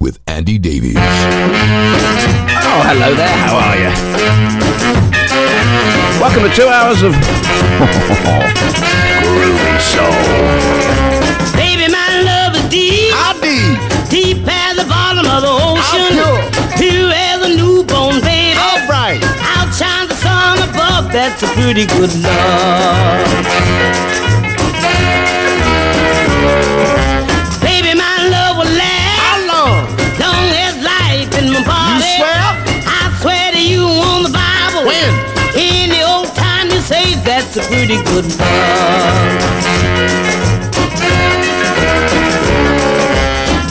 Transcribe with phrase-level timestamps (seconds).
[0.00, 0.96] with Andy Davies.
[0.96, 1.00] Oh,
[2.84, 3.28] hello there.
[3.28, 3.90] How are you?
[6.20, 7.12] Welcome to two hours of
[9.24, 10.10] groovy soul.
[11.56, 13.12] Baby, my love is deep.
[13.12, 13.78] How deep?
[14.10, 16.18] Deep as the bottom of the ocean.
[16.18, 18.58] How Pure as a newborn baby.
[18.58, 19.20] All right.
[19.56, 21.12] Outshines the sun above.
[21.12, 23.34] That's a pretty good love.
[37.94, 39.38] That's a pretty good love.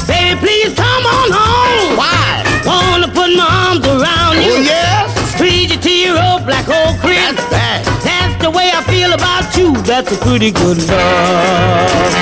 [0.07, 1.97] Baby, please come on home.
[1.97, 2.43] Why?
[2.65, 4.53] Wanna put my arms around you.
[4.53, 5.33] Oh, yes?
[5.33, 7.35] Squeeze you to your old black old crib.
[7.35, 7.85] That's bad.
[8.03, 9.73] That's the way I feel about you.
[9.83, 12.13] That's a pretty good love.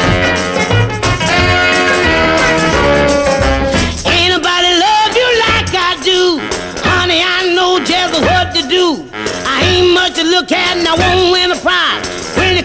[4.09, 6.39] Ain't nobody love you like I do.
[6.83, 9.07] Honey, I know just what to do.
[9.45, 11.55] I ain't much to look at and I won't win a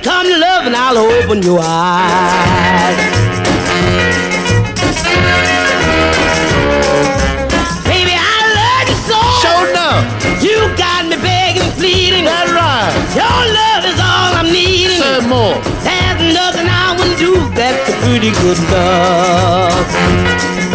[0.06, 0.14] prize.
[0.14, 2.96] When it comes to loving, I'll open your eyes.
[7.84, 9.18] Baby, I love you so.
[9.42, 10.04] Show enough.
[10.42, 12.24] You got me begging, pleading.
[12.24, 12.92] That's right.
[13.14, 14.98] Your love is all I'm needing.
[14.98, 15.58] Say more.
[15.82, 17.34] There's nothing I wouldn't do.
[17.54, 20.65] That's a pretty good love.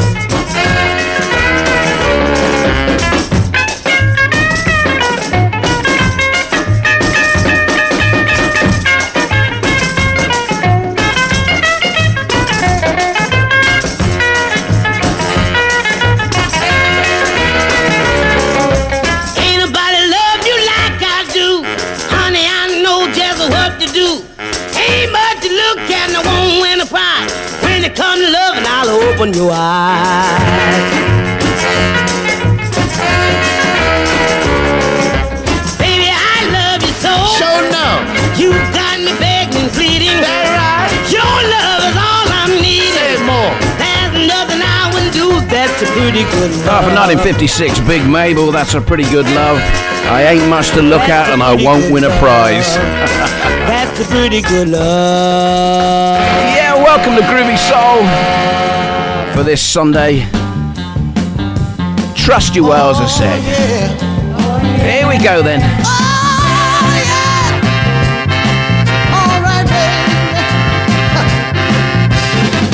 [29.21, 30.81] Open your eyes.
[35.77, 37.13] Baby, I love you so.
[37.37, 38.01] Show enough.
[38.41, 40.17] You got me begging, pleading.
[40.25, 40.89] That right.
[41.13, 41.21] Your
[41.53, 42.97] love is all I'm needing.
[42.97, 43.53] Say more.
[43.77, 45.29] There's nothing I wouldn't do.
[45.53, 46.81] That's a pretty good love.
[46.81, 47.21] Oh, love.
[47.21, 49.61] for 1956, Big Maybelle, that's a pretty good love.
[50.09, 52.73] I ain't much to look at and I won't win a prize.
[53.69, 56.17] That's a pretty good love.
[56.57, 58.01] Yeah, welcome to Groovy Soul
[59.33, 60.25] for this Sunday.
[62.15, 63.41] Trust you well, as I said.
[64.81, 65.61] Here we go then.
[65.83, 65.97] Oh,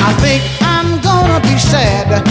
[0.00, 2.27] I think I'm gonna be sad.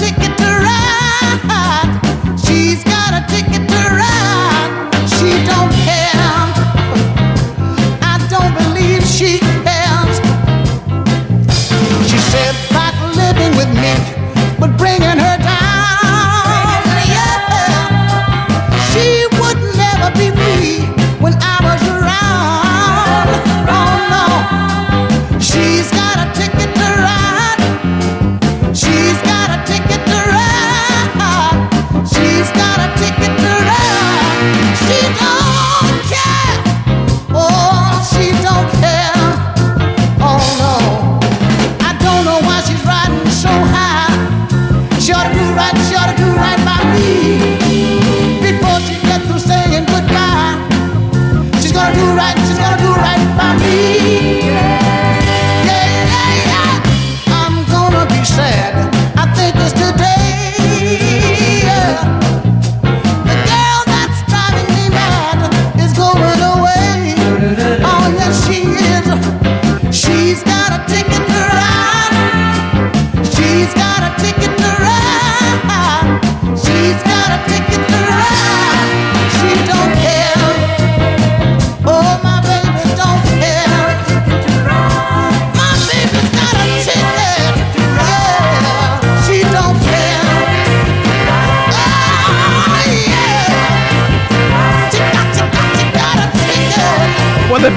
[0.00, 0.39] Ticket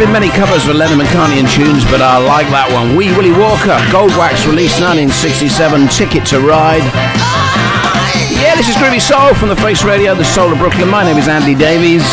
[0.04, 2.98] been many covers of Lennon McCartney and tunes, but I like that one.
[2.98, 6.84] Wee Willie Walker, Goldwax, released 1967, Ticket to Ride.
[8.28, 10.90] Yeah, this is Groovy Soul from the Face Radio, the Soul of Brooklyn.
[10.90, 12.04] My name is Andy Davies.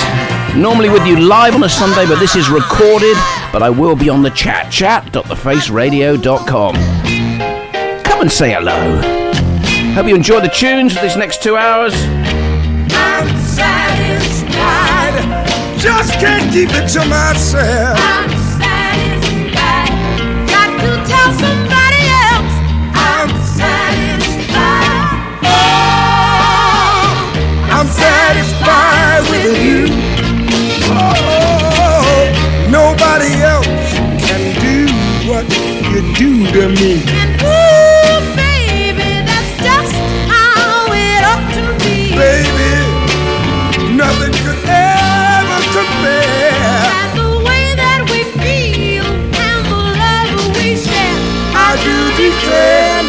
[0.55, 3.17] Normally with you live on a Sunday, but this is recorded.
[3.51, 6.75] But I will be on the chat, chat.thefaceradio.com.
[8.05, 9.01] Come and say hello.
[9.95, 11.95] Hope you enjoy the tunes for these next two hours.
[15.81, 17.97] Just can't keep it to myself.
[17.99, 18.31] I'm
[18.61, 19.89] satisfied.
[20.47, 22.55] Got to tell somebody else.
[22.93, 25.41] I'm satisfied.
[25.43, 27.09] Oh,
[27.73, 29.89] I'm satisfied with you.
[30.93, 32.29] Oh,
[32.69, 33.67] nobody else
[34.29, 34.87] can do
[35.31, 35.49] what
[35.89, 37.20] you do to me.
[52.21, 53.00] Do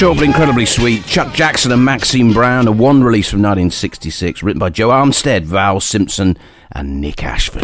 [0.00, 1.06] but incredibly sweet.
[1.06, 5.80] Chuck Jackson and Maxine Brown, a one release from 1966, written by Joe Armstead, Val
[5.80, 6.36] Simpson,
[6.70, 7.62] and Nick Ashford.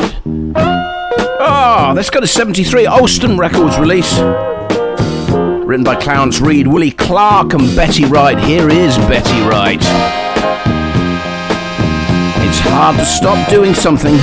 [0.57, 4.19] Ah, oh, let's go to 73, Alston Records release.
[4.19, 8.39] Written by Clarence Reed, Willie Clark, and Betty Wright.
[8.39, 9.83] Here is Betty Wright.
[12.49, 14.17] It's hard to stop doing something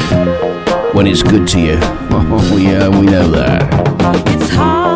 [0.96, 1.80] when it's good to you.
[2.32, 3.64] Oh, yeah, we know that.
[4.28, 4.89] It's hard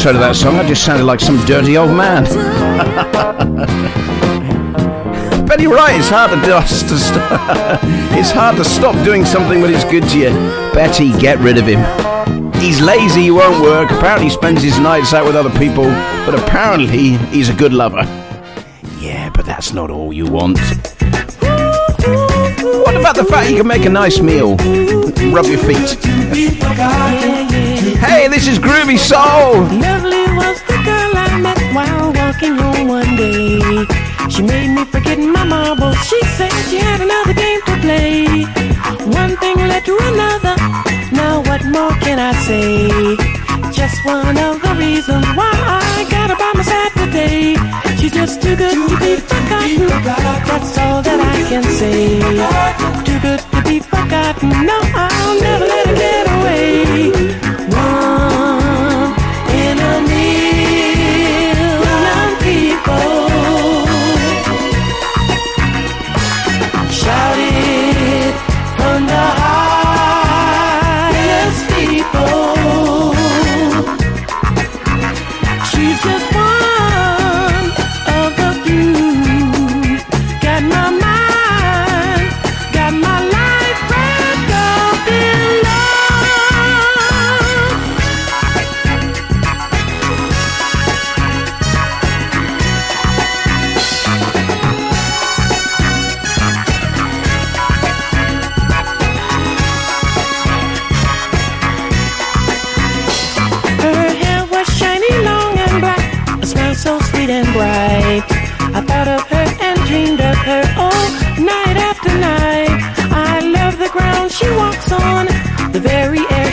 [0.00, 0.56] intro to that song.
[0.56, 2.24] I just sounded like some dirty old man.
[5.46, 7.20] Betty Wright, it's hard to, do, to st-
[8.18, 10.30] it's hard to stop doing something when it's good to you.
[10.72, 11.84] Betty, get rid of him.
[12.54, 13.90] He's lazy, he won't work.
[13.90, 15.84] Apparently, he spends his nights out with other people,
[16.24, 18.04] but apparently, he's a good lover.
[19.00, 20.58] Yeah, but that's not all you want.
[22.86, 24.56] What about the fact you can make a nice meal?
[25.30, 25.98] Rub your feet.
[28.00, 29.60] Hey, this is Groovy Soul.
[29.78, 33.84] Lovely was the girl I met while walking home one day.
[34.30, 35.96] She made me forget my marbles.
[36.08, 38.44] She said she had another game to play.
[39.20, 40.56] One thing led to another.
[41.12, 42.88] Now what more can I say?
[43.70, 47.56] Just one of the reasons why I got her by my side today.
[47.98, 49.86] She's just too good to be forgotten.
[50.48, 52.18] That's all that I can say.
[53.04, 54.48] Too good to be forgotten.
[54.64, 55.89] No, I'll never let her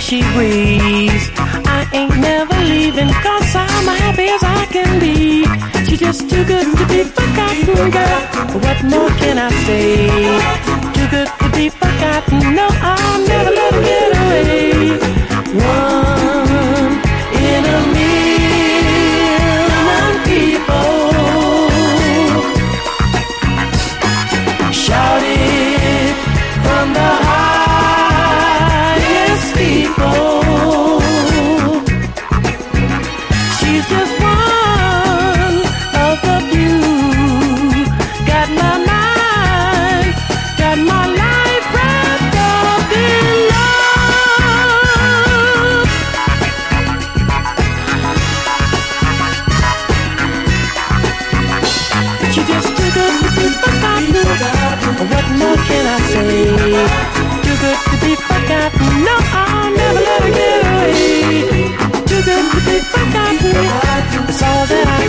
[0.08, 1.26] she breathes.
[1.68, 5.44] I ain't never leaving, cause I'm happy as I can be.
[5.86, 8.22] She's just too good to be forgotten, girl.
[8.64, 10.08] What more can I say?
[10.96, 14.98] Too good to be forgotten, no, I'll never let her get away.
[15.60, 16.37] One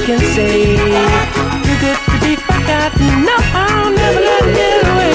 [0.09, 0.75] can say.
[0.75, 3.25] Too good to be forgotten.
[3.29, 5.13] No, I'll never let her get away.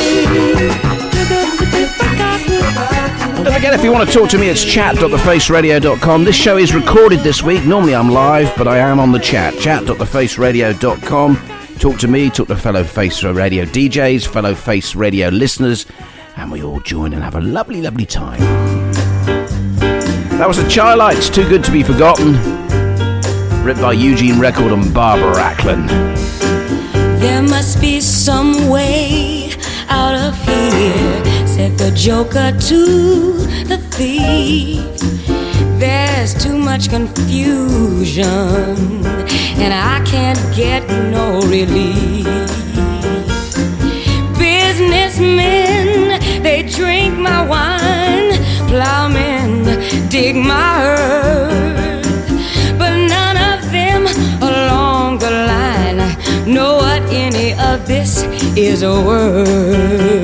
[1.09, 3.43] Too good to be forgotten.
[3.43, 6.25] Don't forget, if you want to talk to me, it's chat.thefaceradio.com.
[6.25, 7.65] This show is recorded this week.
[7.65, 9.57] Normally I'm live, but I am on the chat.
[9.57, 11.38] Chat.thefaceradio.com.
[11.79, 15.88] Talk to me, talk to fellow Face Radio DJs, fellow Face Radio listeners,
[16.38, 18.39] and we all join and have a lovely, lovely time.
[20.38, 22.35] That was the Chi-Lites, Too Good to Be Forgotten,
[23.63, 25.88] written by Eugene Record and Barbara Acklin.
[27.20, 29.51] There must be some way
[29.88, 34.84] out of here, said the joker to the thief.
[35.79, 38.25] There's too much confusion,
[39.63, 42.25] and I can't get no relief.
[44.38, 48.34] Businessmen, they drink my wine,
[48.67, 49.63] plowmen
[50.13, 50.73] dig my
[58.55, 60.23] this a worth.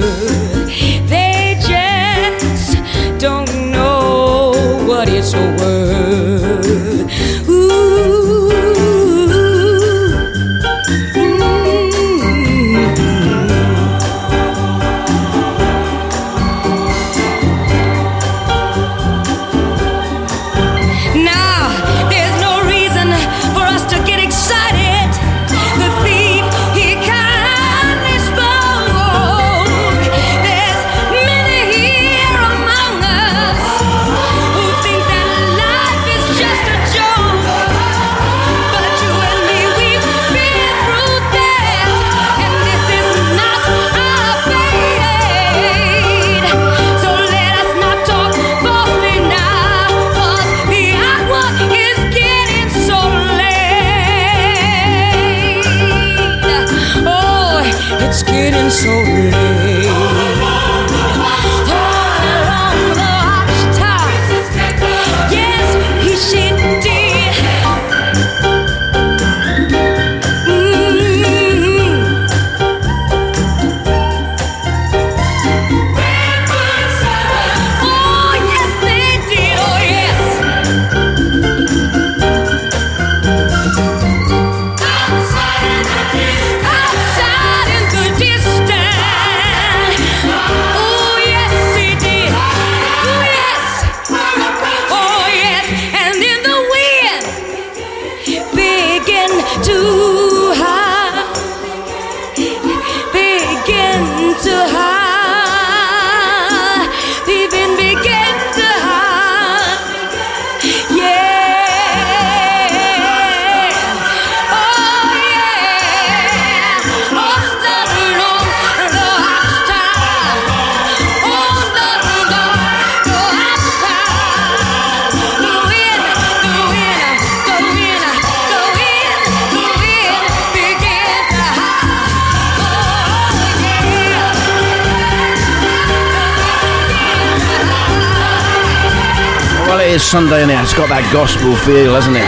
[140.10, 142.26] It Sunday and it's got that gospel feel, hasn't it?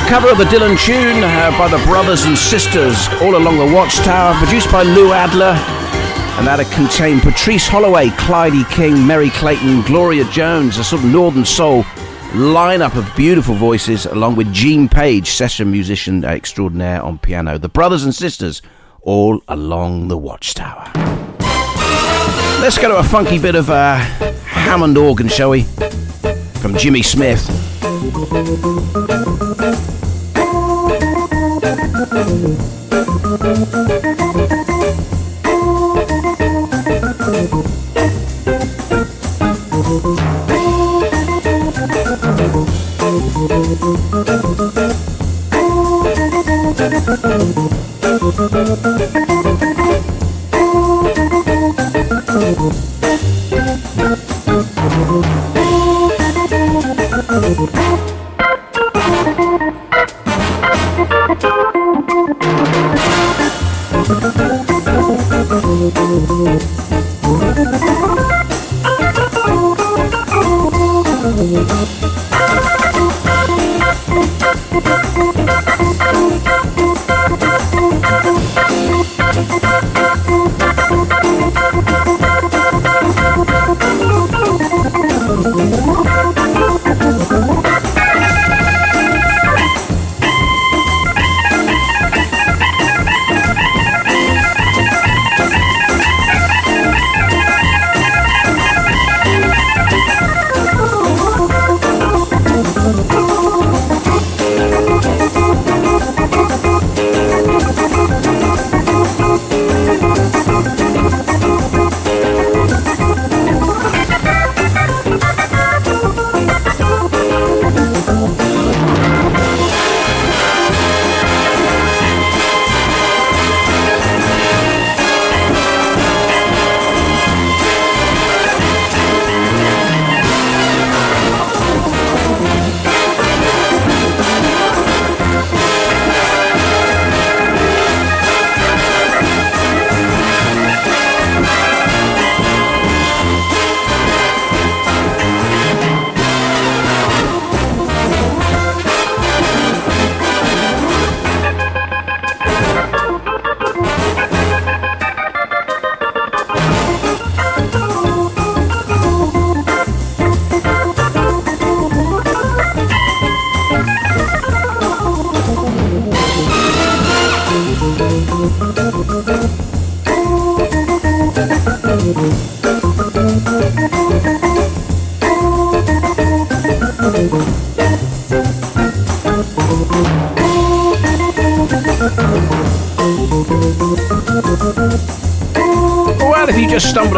[0.00, 3.74] A cover of the Dylan tune uh, by the brothers and sisters all along the
[3.74, 5.52] Watchtower, produced by Lou Adler.
[6.38, 11.44] And that contained Patrice Holloway, Clyde King, Merry Clayton, Gloria Jones, a sort of Northern
[11.44, 11.82] Soul
[12.32, 17.58] lineup of beautiful voices, along with Gene Page, session musician extraordinaire on piano.
[17.58, 18.62] The brothers and sisters
[19.02, 20.90] all along the Watchtower.
[22.64, 23.96] Let's go to a funky bit of uh,
[24.46, 25.66] Hammond organ, shall we?
[26.66, 27.46] From Jimmy Smith.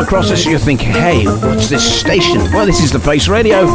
[0.08, 2.38] Across us, you're thinking, hey, what's this station?
[2.50, 3.66] Well, this is the Face Radio.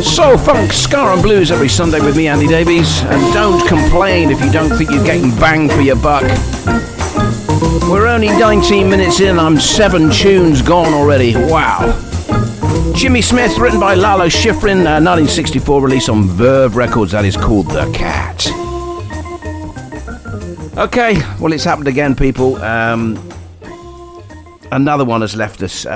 [0.00, 3.02] Soul, funk, ska, and blues every Sunday with me, Andy Davies.
[3.02, 6.22] And don't complain if you don't think you're getting bang for your buck.
[7.90, 11.34] We're only 19 minutes in, I'm seven tunes gone already.
[11.34, 11.92] Wow.
[12.94, 17.12] Jimmy Smith, written by Lalo Schifrin, uh, 1964 release on Verve Records.
[17.12, 18.46] That is called The Cat.
[20.78, 22.56] Okay, well, it's happened again, people.
[22.56, 23.16] Um,
[24.72, 25.86] another one has left us.
[25.86, 25.90] Uh,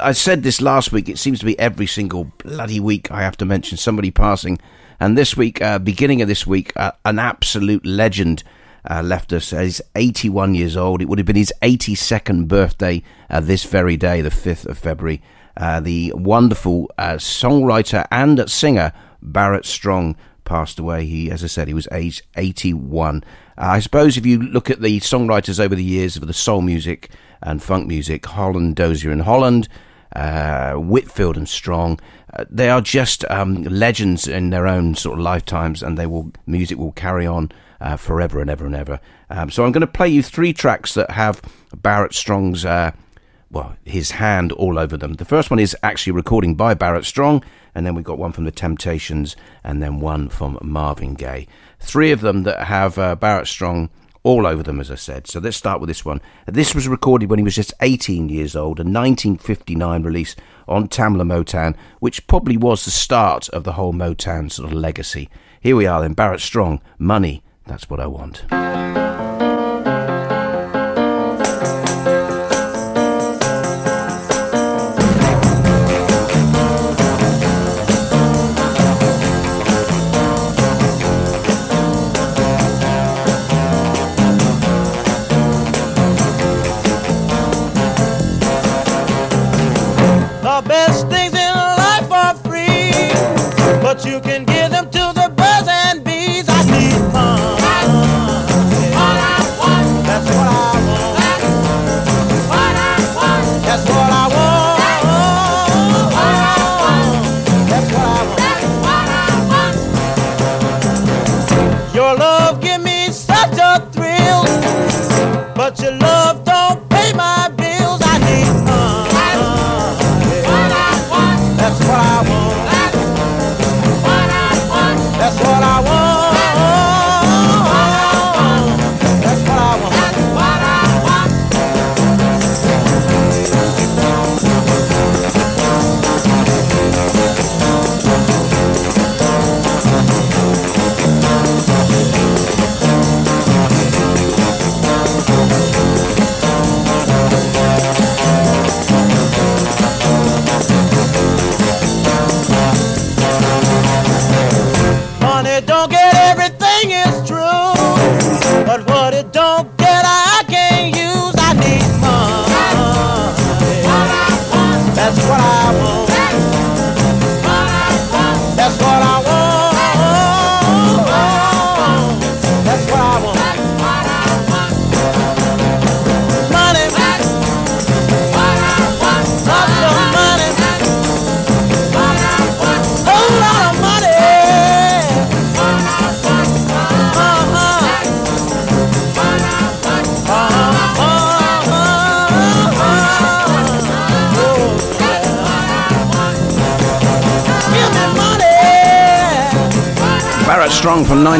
[0.00, 1.08] I, I, said this last week.
[1.08, 4.58] It seems to be every single bloody week I have to mention somebody passing.
[4.98, 8.42] And this week, uh, beginning of this week, uh, an absolute legend
[8.88, 9.50] uh, left us.
[9.50, 11.02] He's 81 years old.
[11.02, 15.22] It would have been his 82nd birthday uh, this very day, the 5th of February.
[15.56, 18.92] Uh, the wonderful songwriter and singer
[19.22, 21.04] Barrett Strong passed away.
[21.04, 23.24] He, as I said, he was aged 81.
[23.58, 26.62] Uh, I suppose if you look at the songwriters over the years of the soul
[26.62, 27.10] music
[27.42, 29.68] and funk music, Holland, Dozier and Holland,
[30.14, 32.00] uh, Whitfield and Strong,
[32.32, 36.32] uh, they are just um, legends in their own sort of lifetimes, and they will
[36.46, 39.00] music will carry on uh, forever and ever and ever.
[39.30, 41.40] Um, so I'm going to play you three tracks that have
[41.74, 42.92] Barrett Strong's uh,
[43.50, 45.14] well his hand all over them.
[45.14, 47.44] The first one is actually recording by Barrett Strong,
[47.74, 51.46] and then we've got one from the Temptations, and then one from Marvin Gaye.
[51.78, 53.90] Three of them that have uh, Barrett Strong
[54.26, 55.28] all over them, as I said.
[55.28, 56.20] So let's start with this one.
[56.46, 60.34] This was recorded when he was just 18 years old, a 1959 release
[60.66, 65.28] on Tamla Motown, which probably was the start of the whole Motown sort of legacy.
[65.60, 68.42] Here we are then, Barrett Strong, Money, that's what I want.
[94.06, 94.55] you can get.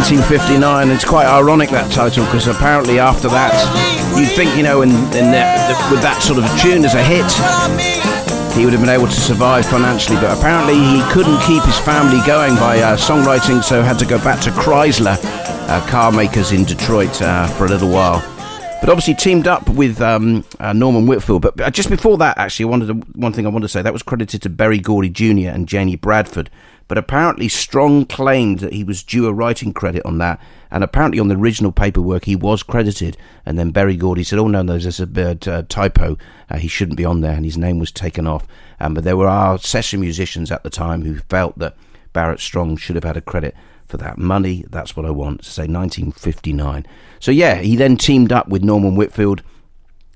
[0.07, 0.91] 1959.
[0.91, 3.51] It's quite ironic that title because apparently after that,
[4.15, 7.27] you'd think, you know, the, with that sort of tune as a hit,
[8.55, 10.15] he would have been able to survive financially.
[10.23, 14.19] But apparently, he couldn't keep his family going by uh, songwriting, so had to go
[14.19, 15.19] back to Chrysler
[15.67, 18.23] uh, car makers in Detroit uh, for a little while.
[18.81, 21.43] But obviously teamed up with um, uh, Norman Whitfield.
[21.43, 23.83] But uh, just before that, actually, I wanted to, one thing I wanted to say
[23.83, 25.51] that was credited to Berry Gordy Jr.
[25.51, 26.49] and Janie Bradford.
[26.89, 31.19] But apparently, Strong claimed that he was due a writing credit on that, and apparently
[31.19, 33.17] on the original paperwork he was credited.
[33.45, 36.17] And then Berry Gordy said, "Oh no, no, there's a bit, uh, typo.
[36.49, 38.47] Uh, he shouldn't be on there," and his name was taken off.
[38.79, 41.77] Um, but there were session musicians at the time who felt that
[42.13, 43.55] Barrett Strong should have had a credit
[43.89, 44.65] for that money.
[44.69, 45.63] That's what I want to say.
[45.63, 46.87] 1959.
[47.19, 49.43] So yeah, he then teamed up with Norman Whitfield,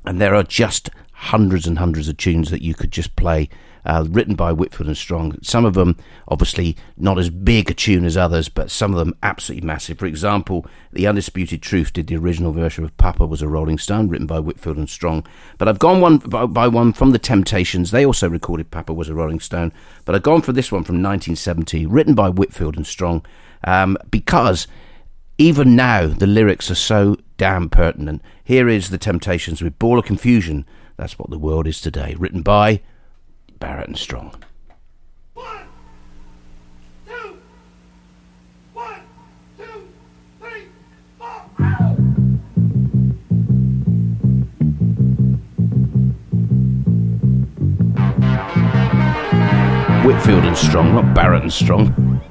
[0.05, 3.49] and there are just hundreds and hundreds of tunes that you could just play.
[3.85, 5.39] Uh, written by Whitfield and Strong.
[5.43, 5.97] Some of them,
[6.29, 9.99] obviously, not as big a tune as others, but some of them absolutely massive.
[9.99, 14.09] For example, The Undisputed Truth did the original version of Papa Was a Rolling Stone,
[14.09, 15.27] written by Whitfield and Strong.
[15.57, 17.91] But I've gone one by, by one from The Temptations.
[17.91, 19.73] They also recorded Papa Was a Rolling Stone.
[20.05, 23.25] But I've gone for this one from 1970, written by Whitfield and Strong,
[23.65, 24.67] um, because
[25.39, 28.21] even now the lyrics are so damn pertinent.
[28.45, 30.67] Here is The Temptations with Ball of Confusion.
[30.99, 32.15] That's what the world is today.
[32.19, 32.83] Written by
[33.61, 34.33] Barrett and Strong.
[50.05, 51.93] Whitfield and Strong, not Barrett and Strong.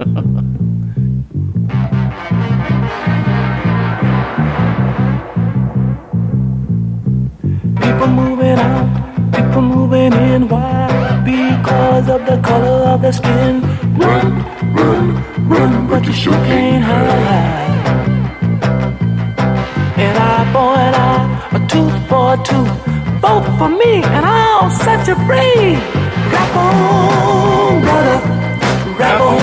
[7.80, 10.48] People moving out, people moving in.
[10.48, 11.09] Why?
[11.24, 13.60] Because of the color of the skin.
[13.98, 14.28] Run,
[14.72, 17.70] run, run, but you sure can't hide.
[19.98, 22.72] And eye for an eye, a tooth for a tooth.
[23.20, 25.76] Vote for me, and I'll set you free.
[26.32, 28.18] Rap on, brother,
[28.98, 29.40] rap on.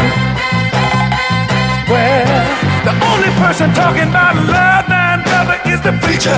[1.92, 2.46] Well,
[2.88, 6.38] the only person talking about love and brother is the preacher.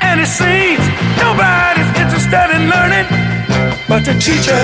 [0.00, 0.84] And it seems
[1.20, 3.23] nobody's interested in learning
[3.88, 4.62] but the teacher.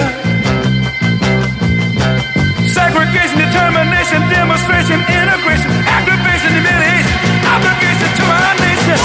[2.73, 8.99] Segregation, determination, demonstration, integration, aggravation, humiliation, obligation to our nation.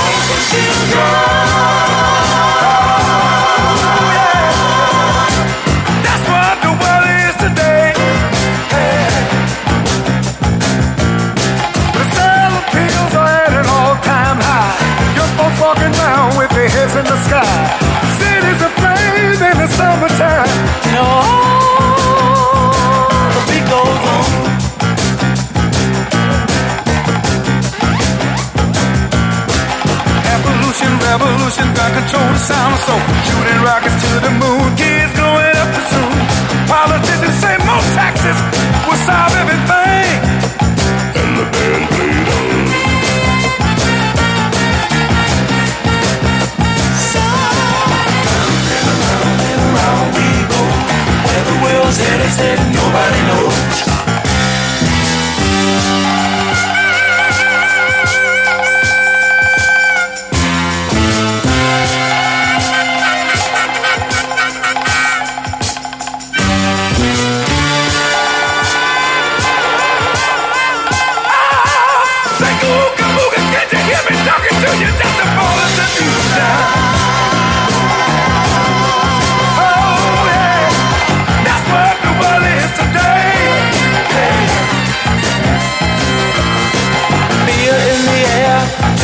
[6.06, 7.92] That's what the world is today.
[11.96, 12.04] The
[13.20, 14.76] are at an all-time high.
[15.38, 15.92] Folks walking
[16.38, 17.85] with their heads in the sky.
[19.76, 20.52] Summertime.
[20.96, 21.08] No,
[23.36, 24.30] the beat goes on.
[30.36, 33.02] Evolution, revolution, got control the sound of soul.
[33.28, 36.16] Shooting rockets to the moon, kids growing up too soon.
[36.72, 38.40] Politicians say more taxes
[38.88, 40.12] will solve everything.
[41.20, 42.25] And the band played
[51.46, 51.52] The
[52.00, 53.95] headed, said nobody knows.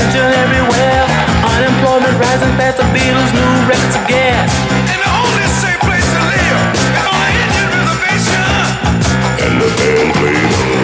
[0.09, 1.03] Air, everywhere.
[1.45, 4.49] Unemployment rising fast, the Beatles' new records of gas.
[4.89, 6.59] And the only safe place to live
[6.97, 8.49] is on an Indian reservation.
[9.45, 10.81] And the band played on.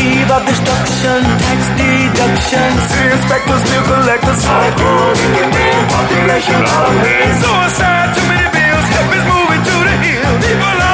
[0.00, 2.68] Eve of destruction, tax deduction.
[2.88, 7.36] City inspectors still collect the cyclone in the name population out of hand.
[7.40, 10.32] Suicide, too many bills, help is moving to the hill.
[10.44, 10.89] People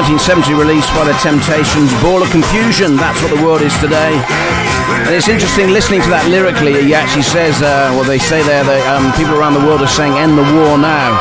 [0.00, 2.96] 1970 released by the Temptations, Ball of Confusion.
[2.96, 4.16] That's what the world is today.
[5.04, 6.72] And it's interesting listening to that lyrically.
[6.80, 9.92] He actually says, uh, well, they say there that um, people around the world are
[9.92, 11.12] saying, "End the war now."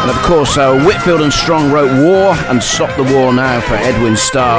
[0.00, 3.76] And of course, uh, Whitfield and Strong wrote "War" and "Stop the War Now" for
[3.76, 4.56] Edwin Starr.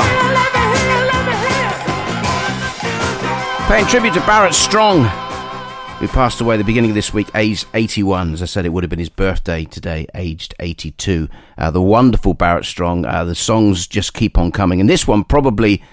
[3.66, 5.10] Paying tribute to Barrett Strong,
[6.02, 8.34] who passed away the beginning of this week, aged 81.
[8.34, 11.30] As I said, it would have been his birthday today, aged 82.
[11.60, 13.06] Uh, the wonderful Barrett Strong.
[13.06, 14.82] Uh, the songs just keep on coming.
[14.82, 15.84] And this one probably,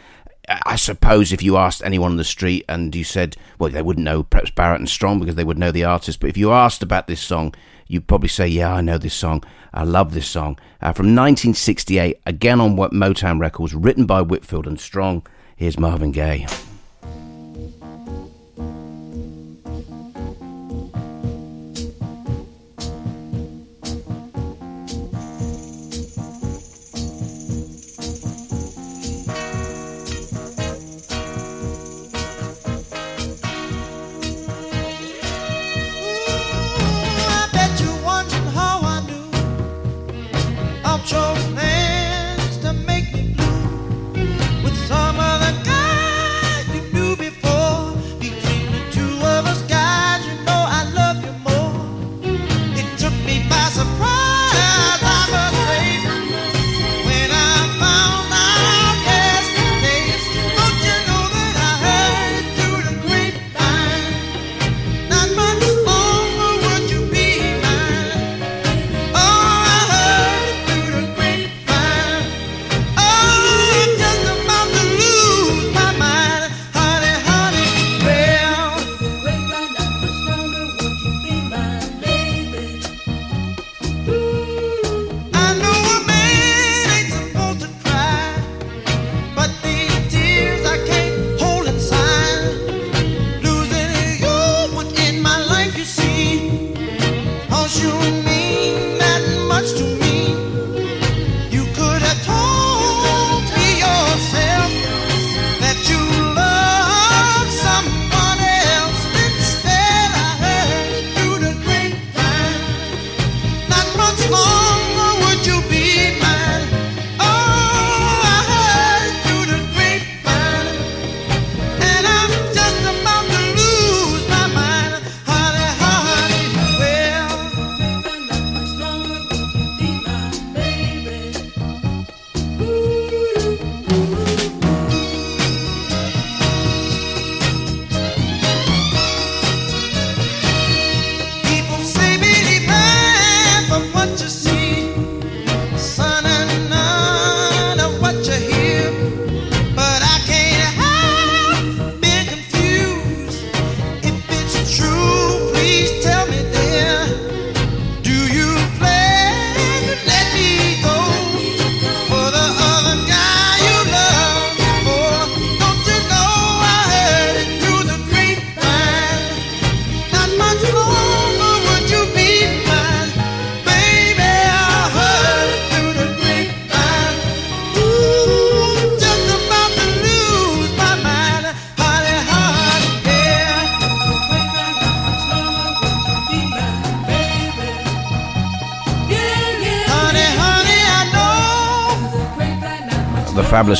[0.64, 4.04] I suppose, if you asked anyone on the street and you said, well, they wouldn't
[4.06, 6.20] know perhaps Barrett and Strong because they would know the artist.
[6.20, 7.54] But if you asked about this song,
[7.86, 9.44] you'd probably say, yeah, I know this song.
[9.74, 10.58] I love this song.
[10.80, 15.26] Uh, from 1968, again on What Motown Records, written by Whitfield and Strong.
[15.54, 16.46] Here's Marvin Gaye.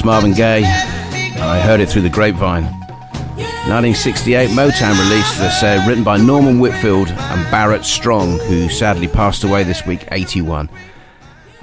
[0.04, 0.64] Marvin Gaye.
[0.64, 2.64] and I heard it through the grapevine.
[2.64, 9.44] 1968 Motown release, as I written by Norman Whitfield and Barrett Strong, who sadly passed
[9.44, 10.70] away this week, 81.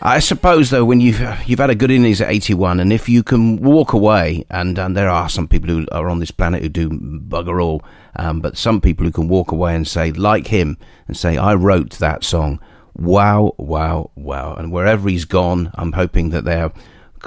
[0.01, 3.23] I suppose though, when you've you've had a good innings at 81, and if you
[3.23, 6.69] can walk away, and, and there are some people who are on this planet who
[6.69, 7.83] do bugger all,
[8.15, 10.77] um, but some people who can walk away and say, like him,
[11.07, 12.59] and say, I wrote that song.
[12.93, 14.53] Wow, wow, wow.
[14.53, 16.71] And wherever he's gone, I'm hoping that they're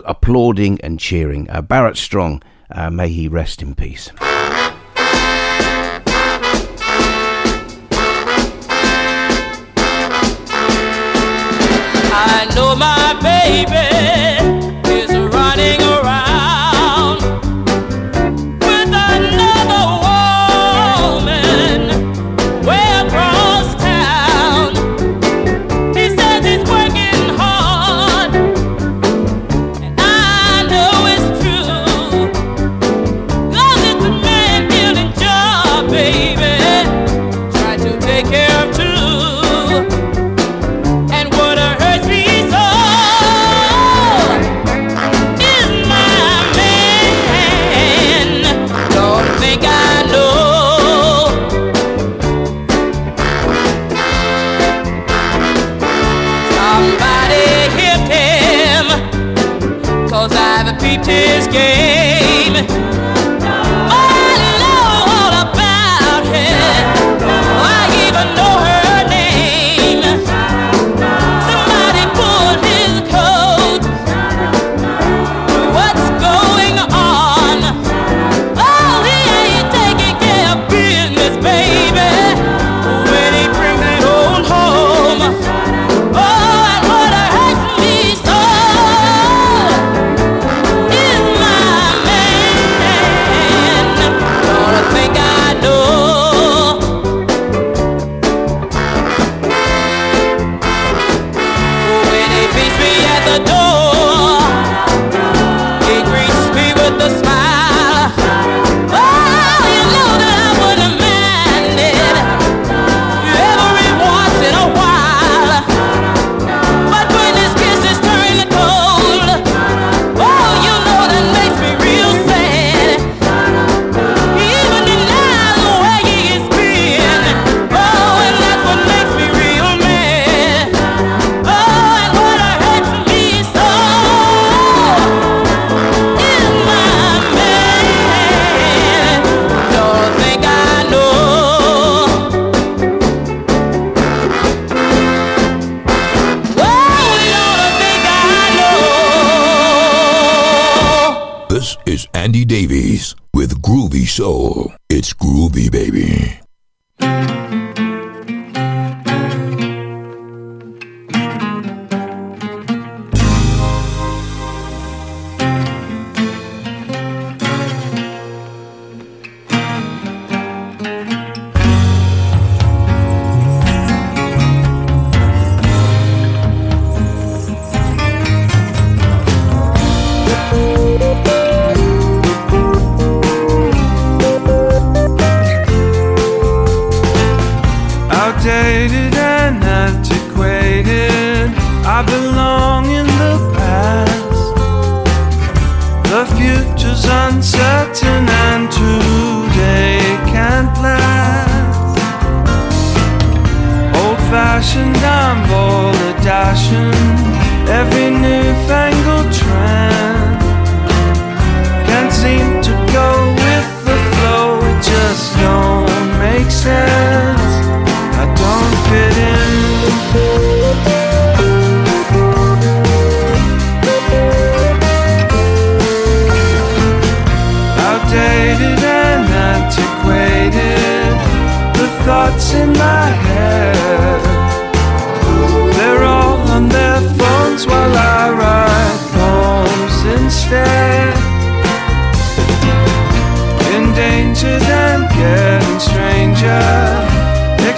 [0.04, 1.48] applauding and cheering.
[1.50, 4.10] Uh, Barrett Strong, uh, may he rest in peace.
[12.10, 13.87] I know my baby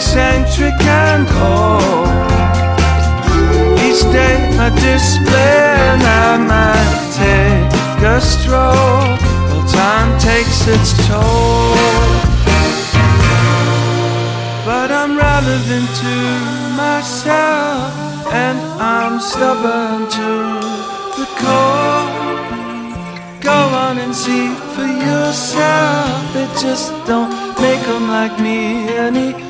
[0.01, 2.09] eccentric and cold.
[3.87, 7.71] Each day I display, and I might take
[8.15, 9.05] a stroll.
[9.49, 11.77] Well, time takes its toll.
[14.65, 16.17] But I'm relevant to
[16.81, 17.93] myself,
[18.33, 20.31] and I'm stubborn to
[21.19, 22.09] the core.
[23.51, 26.09] Go on and see for yourself.
[26.33, 28.59] They just don't make 'em like me
[29.07, 29.50] anymore.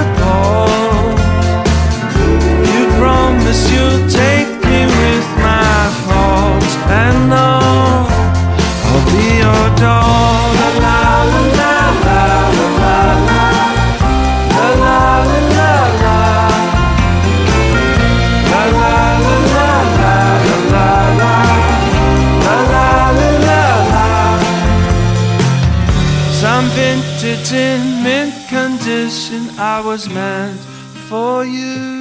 [31.45, 31.91] you.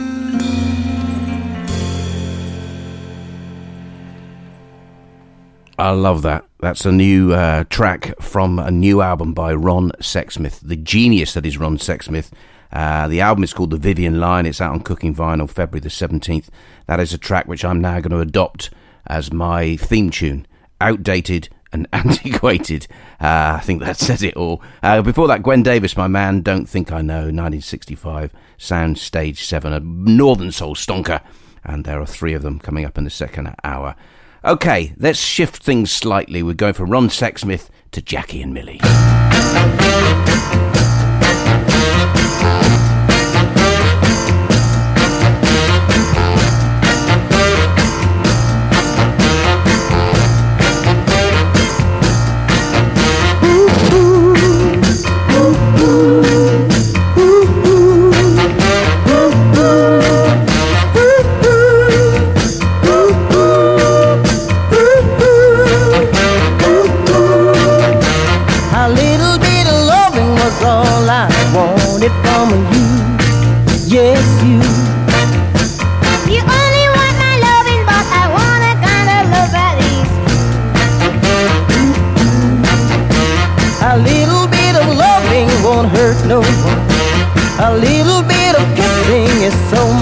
[5.78, 6.44] I love that.
[6.58, 11.46] That's a new uh, track from a new album by Ron Sexsmith, the genius that
[11.46, 12.30] is Ron Sexsmith.
[12.70, 14.44] Uh, the album is called The Vivian Line.
[14.44, 16.48] It's out on Cooking Vinyl February the 17th.
[16.86, 18.70] That is a track which I'm now going to adopt
[19.06, 20.46] as my theme tune.
[20.82, 22.86] Outdated and antiquated.
[23.20, 24.62] Uh, I think that says it all.
[24.82, 29.72] Uh, before that, Gwen Davis, My Man, Don't Think I Know, 1965, Sound Stage 7,
[29.72, 31.22] a Northern Soul stonker.
[31.64, 33.94] And there are three of them coming up in the second hour.
[34.44, 36.42] Okay, let's shift things slightly.
[36.42, 38.80] We're going from Ron Sexsmith to Jackie and Millie.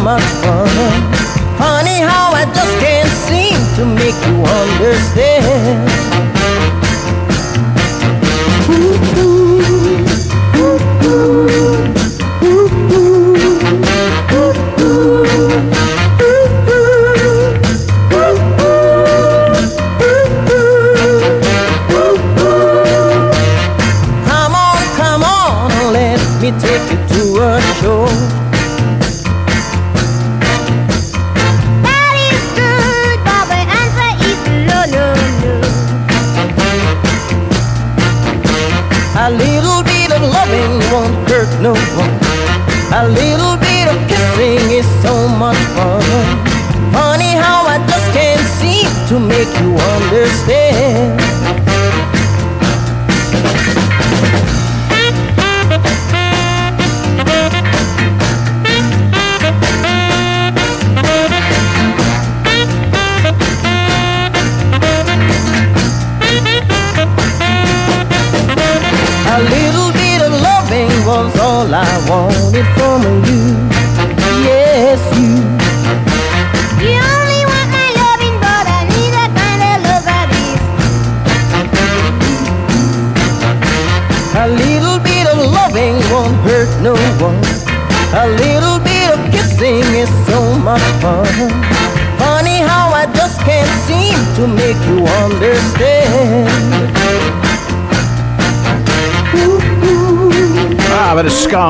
[0.09, 0.69] much fun.
[1.59, 5.88] Funny how I just can't seem to make you understand.
[43.01, 46.03] A little bit of kissing is so much fun.
[46.91, 50.58] Funny how I just can't seem to make you understand.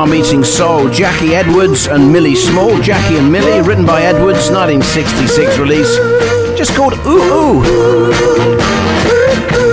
[0.09, 0.89] Meeting soul.
[0.89, 2.81] Jackie Edwards and Millie Small.
[2.81, 5.95] Jackie and Millie, written by Edwards, 1966 release.
[6.57, 8.58] Just called Ooh Ooh.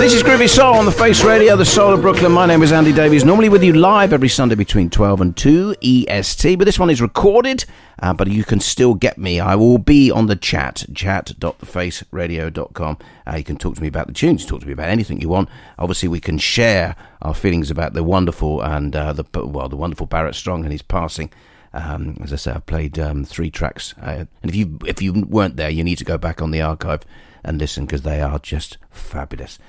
[0.07, 2.31] This is Groovy Soul on the Face Radio, the Soul of Brooklyn.
[2.31, 3.25] My name is Andy Davies.
[3.25, 7.01] Normally with you live every Sunday between 12 and 2 EST, but this one is
[7.01, 7.65] recorded,
[8.01, 9.41] uh, but you can still get me.
[9.41, 12.97] I will be on the chat, chat.thefaceradio.com.
[13.27, 15.27] Uh, you can talk to me about the tunes, talk to me about anything you
[15.27, 15.49] want.
[15.77, 20.07] Obviously, we can share our feelings about the wonderful and uh, the well, the wonderful
[20.07, 21.33] Barrett Strong and his passing.
[21.73, 25.25] Um, as I say, I played um, three tracks, uh, and if you if you
[25.27, 27.01] weren't there, you need to go back on the archive
[27.43, 29.59] and listen because they are just fabulous.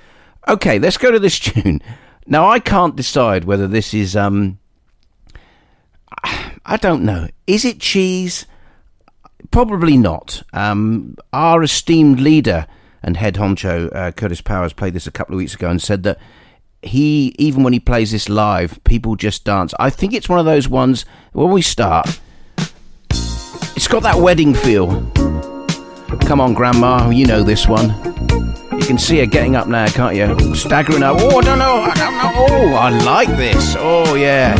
[0.48, 1.82] Okay, let's go to this tune.
[2.26, 4.58] Now I can't decide whether this is um,
[6.64, 7.28] I don't know.
[7.46, 8.46] Is it cheese?
[9.50, 10.42] Probably not.
[10.52, 12.66] Um, our esteemed leader
[13.02, 16.02] and head honcho uh, Curtis Powers played this a couple of weeks ago and said
[16.02, 16.18] that
[16.82, 19.74] he, even when he plays this live, people just dance.
[19.78, 22.20] I think it's one of those ones when we start.
[23.10, 24.88] It's got that wedding feel.
[26.26, 27.88] Come on, Grandma, you know this one.
[28.78, 30.54] You can see her getting up now, can't you?
[30.54, 31.16] Staggering up.
[31.20, 31.82] Oh, I don't know.
[31.82, 32.46] I don't know.
[32.48, 33.74] Oh, I like this.
[33.76, 34.56] Oh, yeah.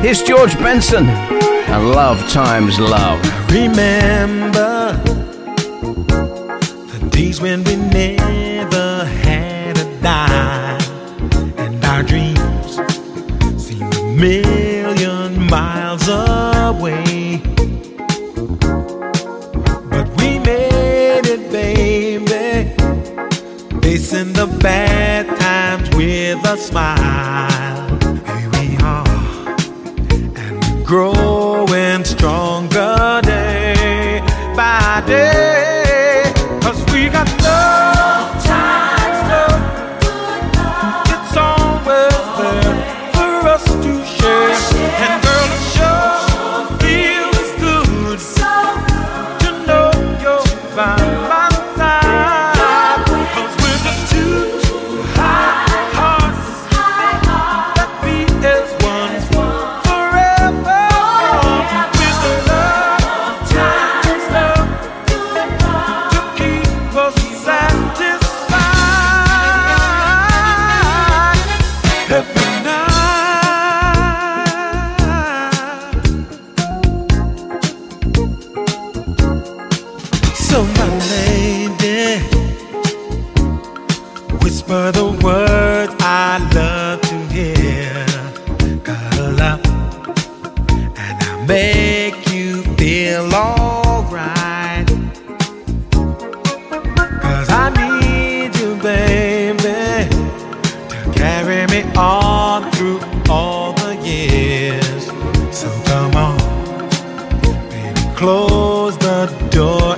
[0.00, 3.20] Here's George Benson and Love Times Love.
[3.50, 4.92] Remember
[6.92, 10.80] the days when we never had a dime,
[11.58, 12.78] and our dreams
[13.62, 17.11] seemed a million miles away.
[23.82, 27.98] Facing the bad times with a smile.
[28.38, 29.56] Here we are
[30.10, 34.20] and growing stronger day
[34.56, 35.31] by day.
[108.22, 109.91] Close the door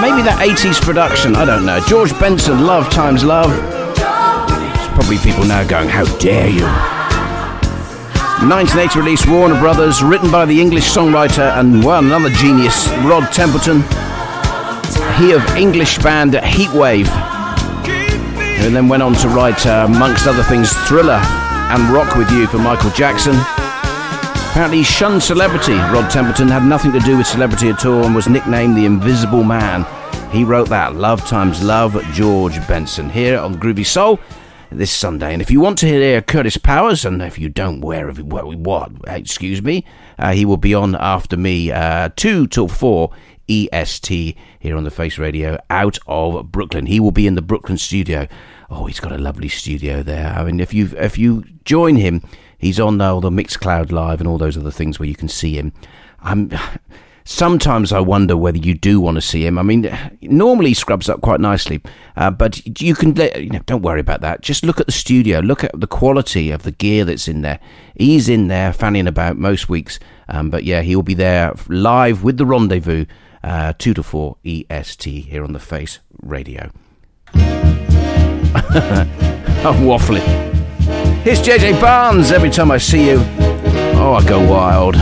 [0.00, 1.36] maybe that 80s production?
[1.36, 1.80] I don't know.
[1.86, 3.50] George Benson, Love Times Love.
[3.50, 6.66] There's probably people now going, How dare you?
[8.48, 13.82] 1980 release, Warner Brothers, written by the English songwriter and, well, another genius, Rod Temperton.
[15.18, 17.08] He of English band Heatwave.
[18.60, 21.20] And then went on to write, uh, amongst other things, Thriller
[21.70, 23.34] and Rock With You for Michael Jackson.
[24.54, 25.72] Apparently, he shunned celebrity.
[25.72, 29.42] Rod Temperton had nothing to do with celebrity at all and was nicknamed the Invisible
[29.42, 29.84] Man.
[30.30, 33.10] He wrote that, Love Times Love, George Benson.
[33.10, 34.20] Here on Groovy Soul,
[34.70, 35.32] this Sunday.
[35.32, 38.92] And if you want to hear Curtis Powers, and if you don't, where what, what
[39.08, 39.84] excuse me,
[40.20, 43.10] uh, he will be on after me uh, two till four
[43.48, 46.86] EST here on the Face Radio out of Brooklyn.
[46.86, 48.28] He will be in the Brooklyn studio.
[48.70, 50.28] Oh, he's got a lovely studio there.
[50.28, 52.22] I mean, if you if you join him,
[52.64, 55.58] he's on all the Mixcloud Live and all those other things where you can see
[55.58, 55.72] him.
[56.20, 56.50] I'm
[57.26, 59.58] sometimes I wonder whether you do want to see him.
[59.58, 59.90] I mean,
[60.22, 61.82] normally he scrubs up quite nicely,
[62.16, 64.40] uh, but you can let, you know, don't worry about that.
[64.40, 67.60] Just look at the studio, look at the quality of the gear that's in there.
[67.94, 69.98] He's in there fanning about most weeks,
[70.28, 73.04] um, but yeah, he'll be there live with the rendezvous,
[73.42, 76.70] uh, two to four EST here on the Face Radio.
[78.54, 80.53] I'm waffling.
[81.24, 82.32] Here's JJ Barnes.
[82.32, 83.16] Every time I see you,
[83.96, 84.96] oh, I go wild.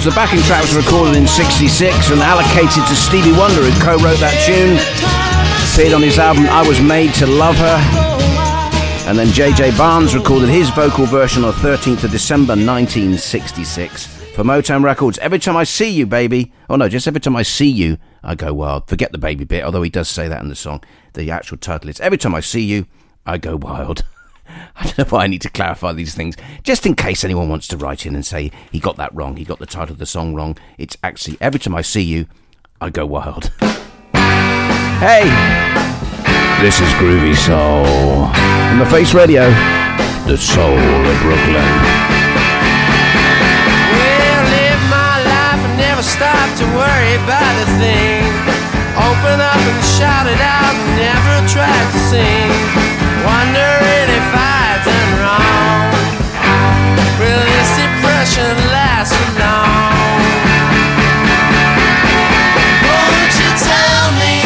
[0.00, 0.14] Records.
[0.14, 4.18] The backing track was recorded in 66 and allocated to Stevie Wonder, who co wrote
[4.20, 4.78] that tune.
[5.72, 7.78] Appeared on his album I Was Made to Love Her.
[9.08, 14.84] And then JJ Barnes recorded his vocal version on 13th of December 1966 for Motown
[14.84, 15.18] Records.
[15.18, 16.52] Every time I see you, baby.
[16.68, 18.88] Oh no, just every time I see you, I go wild.
[18.88, 20.82] Forget the baby bit, although he does say that in the song.
[21.14, 22.86] The actual title is Every time I see you,
[23.26, 24.04] I go wild.
[24.80, 27.68] I don't know why I need to clarify these things, just in case anyone wants
[27.68, 30.06] to write in and say he got that wrong, he got the title of the
[30.06, 30.56] song wrong.
[30.78, 32.26] It's actually every time I see you,
[32.80, 33.52] I go wild.
[35.04, 35.28] hey,
[36.64, 37.84] this is Groovy Soul
[38.72, 39.50] on the Face Radio,
[40.24, 41.68] the soul of Brooklyn.
[43.92, 48.24] Well, live my life and never stop to worry about a thing.
[48.96, 52.48] Open up and shout it out, never try to sing.
[53.20, 54.69] Wondering if I
[57.76, 60.20] depression last for long?
[62.86, 64.39] Won't you tell me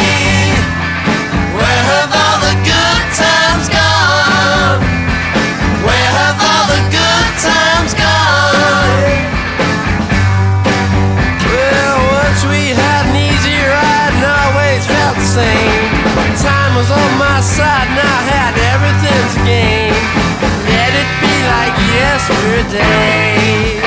[22.15, 23.84] yesterday.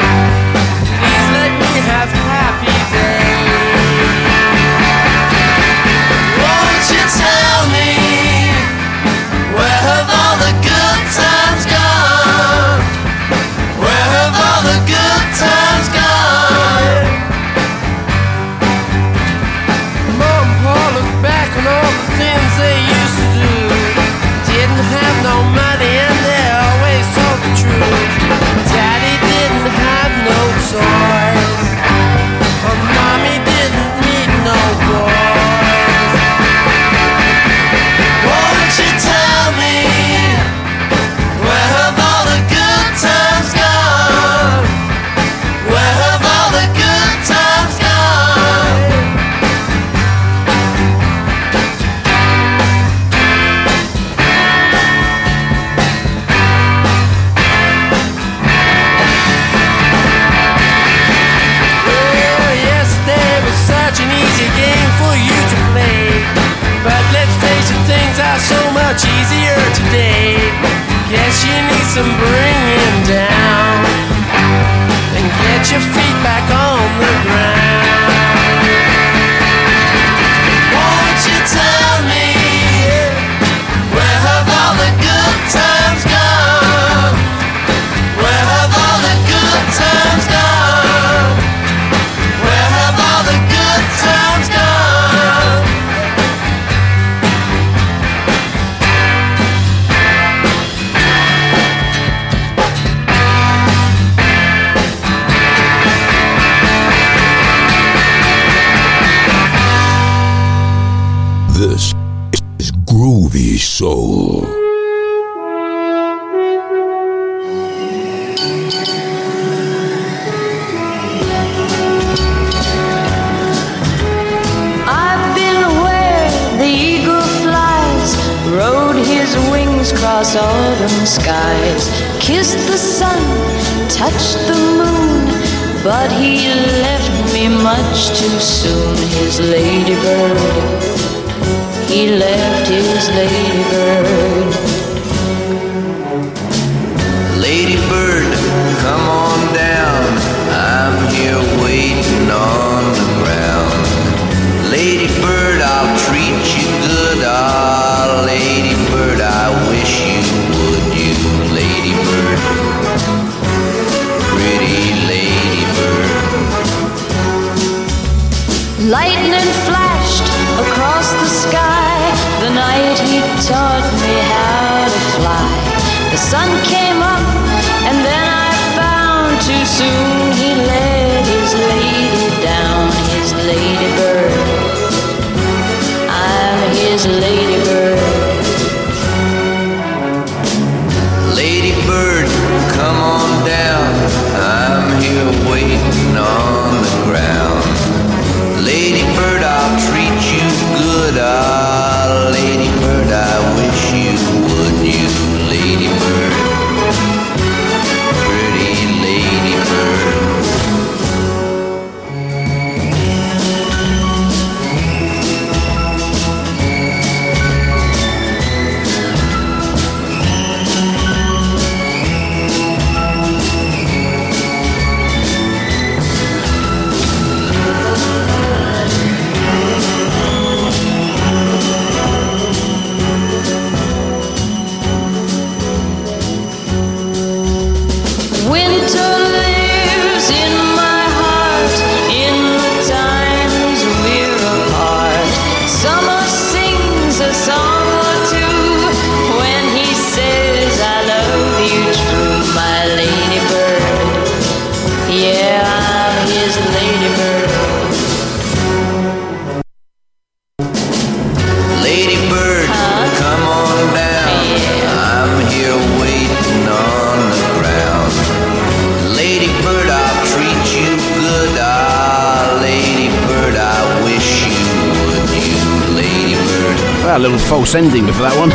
[277.89, 278.51] Ending before that one.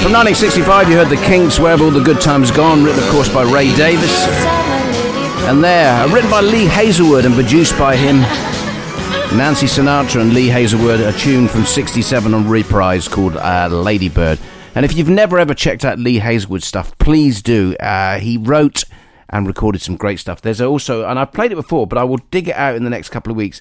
[0.00, 3.42] From 1965, you heard The Kinks, All the Good Times Gone, written, of course, by
[3.42, 4.10] Ray Davies.
[5.44, 8.20] And there, uh, written by Lee Hazlewood and produced by him,
[9.36, 14.38] Nancy Sinatra and Lee Hazlewood, a tune from 67 on Reprise called uh, Ladybird.
[14.74, 17.76] And if you've never ever checked out Lee Hazlewood's stuff, please do.
[17.76, 18.84] Uh, he wrote
[19.28, 20.40] and recorded some great stuff.
[20.40, 22.90] There's also, and I've played it before, but I will dig it out in the
[22.90, 23.60] next couple of weeks.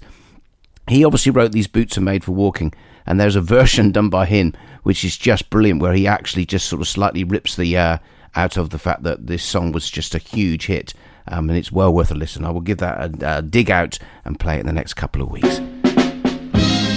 [0.88, 2.72] He obviously wrote These Boots Are Made for Walking,
[3.06, 4.54] and there's a version done by him
[4.84, 7.98] which is just brilliant, where he actually just sort of slightly rips the uh,
[8.36, 10.94] out of the fact that this song was just a huge hit,
[11.28, 12.46] um, and it's well worth a listen.
[12.46, 15.22] I will give that a, a dig out and play it in the next couple
[15.22, 15.60] of weeks.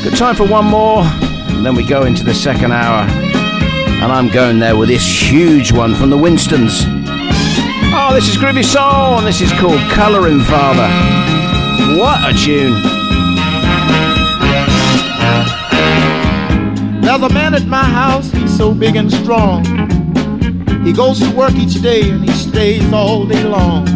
[0.03, 4.29] Good time for one more, and then we go into the second hour, and I'm
[4.29, 6.83] going there with this huge one from the Winstons.
[7.91, 10.89] Oh, this is Groovy Soul, and this is called Colour Him Father.
[11.99, 13.08] What a tune!
[17.19, 19.65] There's a man at my house, he's so big and strong.
[20.85, 23.87] He goes to work each day and he stays all day long.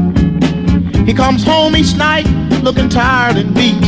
[1.06, 2.26] He comes home each night
[2.62, 3.82] looking tired and beat.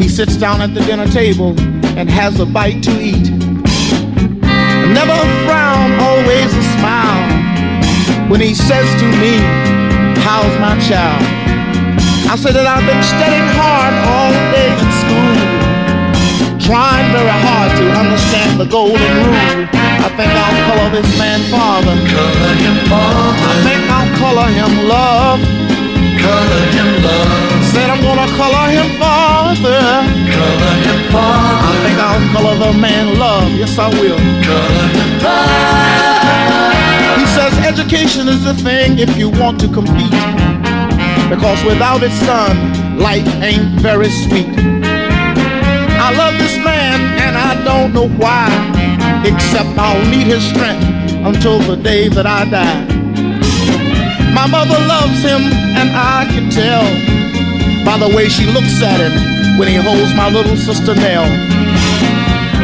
[0.00, 1.58] He sits down at the dinner table
[1.98, 3.30] and has a bite to eat.
[4.92, 8.30] Never a frown, always a smile.
[8.30, 9.38] When he says to me,
[10.22, 11.22] How's my child?
[12.30, 15.47] I say that I've been studying hard all day at school
[16.68, 19.64] trying very hard to understand the golden rule.
[20.04, 21.96] I think I'll color this man father.
[22.12, 23.40] Color him father.
[23.40, 25.40] I think I'll color him love.
[26.20, 27.64] Color him love.
[27.72, 29.80] Said I'm gonna color him father.
[30.36, 31.56] Color him father.
[31.64, 33.48] I think I'll color the man love.
[33.56, 34.20] Yes, I will.
[34.44, 35.56] Color him love.
[37.16, 40.12] He says education is the thing if you want to compete.
[41.32, 44.77] Because without it, son, life ain't very sweet.
[46.08, 48.48] I love this man and I don't know why,
[49.28, 50.80] except I'll need his strength
[51.20, 52.80] until the day that I die.
[54.32, 56.80] My mother loves him and I can tell
[57.84, 61.28] by the way she looks at him when he holds my little sister Nell.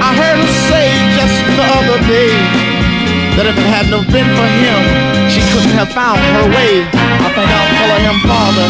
[0.01, 2.33] I heard her say just the other day
[3.37, 4.81] that if it hadn't have been for him,
[5.29, 6.89] she couldn't have found her way.
[6.97, 8.69] I think I'll color him father.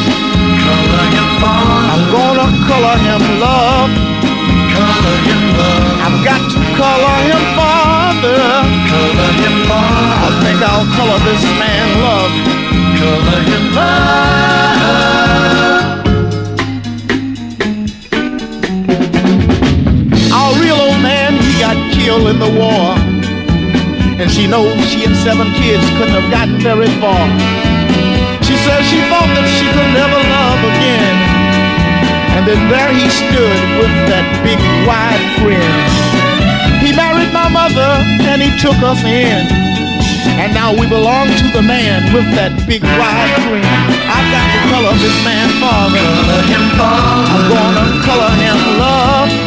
[0.66, 1.78] Color him father.
[1.94, 4.13] I'm gonna color him love.
[5.04, 5.84] Color him love.
[6.00, 8.40] I've got to color him father.
[8.88, 10.16] Color him father.
[10.16, 12.32] I think I'll color this man love.
[12.96, 14.24] Color him love.
[20.32, 22.96] Our real old man, he got killed in the war.
[24.16, 27.28] And she knows she and seven kids couldn't have gotten very far.
[28.42, 31.33] She says she thought that she could never love again.
[32.44, 35.64] Then there he stood with that big wide grin.
[36.84, 39.48] He married my mother and he took us in.
[40.36, 43.64] And now we belong to the man with that big wide grin.
[43.64, 46.04] I've got to color this man father.
[46.04, 47.32] Color him father.
[47.32, 49.43] I'm gonna color him love.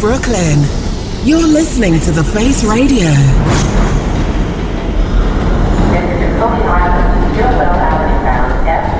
[0.00, 0.64] Brooklyn,
[1.26, 3.10] you're listening to The Face Radio.
[7.36, 8.99] You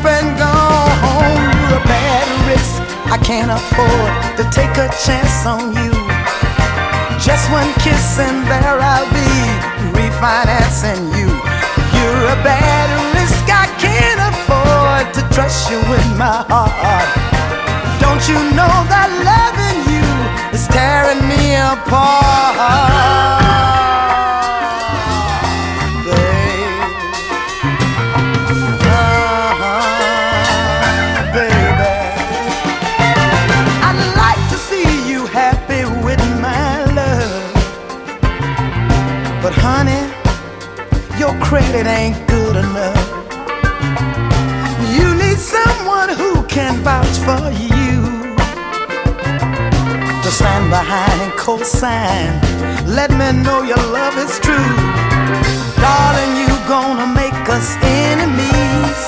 [0.00, 1.36] Up and gone.
[1.68, 2.80] You're a bad risk.
[3.12, 5.92] I can't afford to take a chance on you.
[7.20, 9.32] Just one kiss and there I'll be
[9.92, 11.28] refinancing you.
[11.96, 13.44] You're a bad risk.
[13.48, 17.10] I can't afford to trust you with my heart.
[18.00, 20.06] Don't you know that loving you
[20.56, 22.60] is tearing me apart?
[41.50, 43.06] Credit ain't good enough.
[44.96, 47.42] You need someone who can vouch for
[47.74, 47.96] you.
[50.22, 52.30] To stand behind and co-sign.
[52.86, 54.74] Let me know your love is true.
[55.82, 57.68] Darling, you gonna make us
[58.06, 59.00] enemies.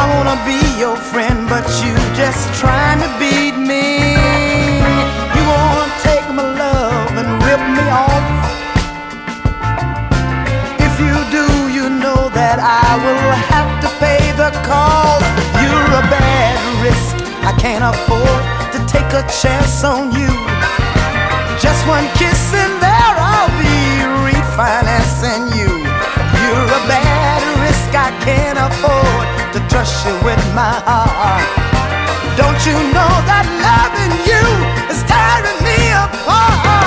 [0.00, 3.49] I wanna be your friend, but you just trying to beat
[13.04, 15.24] will have to pay the cost.
[15.62, 17.16] You're a bad risk.
[17.44, 18.42] I can't afford
[18.74, 20.30] to take a chance on you.
[21.58, 23.80] Just one kiss and there I'll be
[24.28, 25.70] refinancing you.
[26.40, 27.90] You're a bad risk.
[27.96, 31.44] I can't afford to trust you with my heart.
[32.36, 34.44] Don't you know that loving you
[34.92, 36.79] is tearing me apart?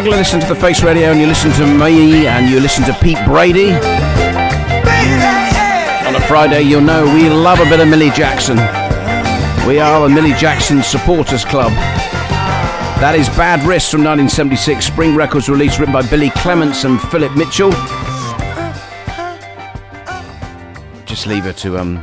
[0.00, 2.94] Regular listener to the Face Radio and you listen to me and you listen to
[3.02, 3.72] Pete Brady
[6.06, 8.56] on a Friday, you'll know we love a bit of Millie Jackson.
[9.68, 11.70] We are the Millie Jackson Supporters Club.
[12.98, 17.36] That is Bad Risk from 1976, Spring Records release written by Billy Clements and Philip
[17.36, 17.70] Mitchell.
[21.04, 21.98] Just leave her to, um.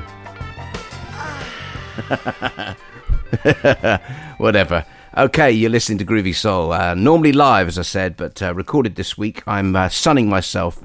[4.37, 4.85] Whatever.
[5.17, 6.71] Okay, you're listening to Groovy Soul.
[6.71, 9.41] Uh, normally live, as I said, but uh, recorded this week.
[9.47, 10.79] I'm uh, sunning myself.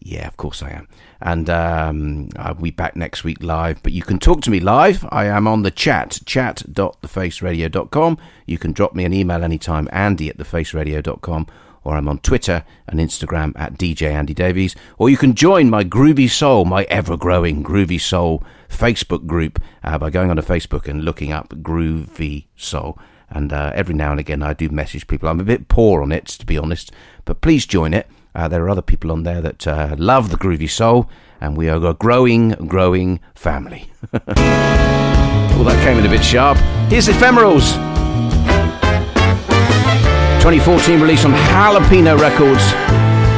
[0.00, 0.88] Yeah, of course I am.
[1.22, 3.80] And um, I'll be back next week live.
[3.84, 5.06] But you can talk to me live.
[5.12, 8.18] I am on the chat, chat.thefaceradio.com.
[8.46, 11.46] You can drop me an email anytime, andy at thefaceradio.com.
[11.84, 14.74] Or I'm on Twitter and Instagram at DJ Andy Davies.
[14.98, 19.98] Or you can join my Groovy Soul, my ever growing Groovy Soul Facebook group uh,
[19.98, 22.98] by going onto Facebook and looking up Groovy Soul.
[23.30, 25.28] And uh, every now and again, I do message people.
[25.28, 26.90] I'm a bit poor on it, to be honest,
[27.24, 28.08] but please join it.
[28.34, 31.10] Uh, there are other people on there that uh, love the Groovy Soul,
[31.40, 33.90] and we are a growing, growing family.
[34.12, 36.56] well, that came in a bit sharp.
[36.88, 37.74] Here's Ephemerals.
[40.40, 42.62] 2014 release on Jalapeno Records.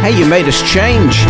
[0.02, 1.24] Hey, you made us change.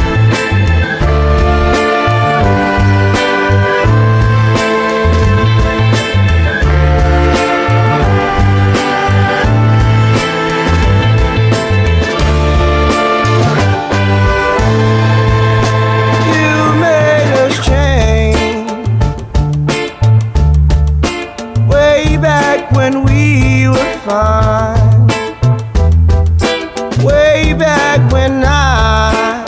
[27.05, 29.45] Way back when I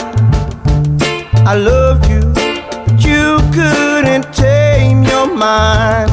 [1.45, 2.21] I loved you,
[2.97, 6.12] you couldn't tame your mind.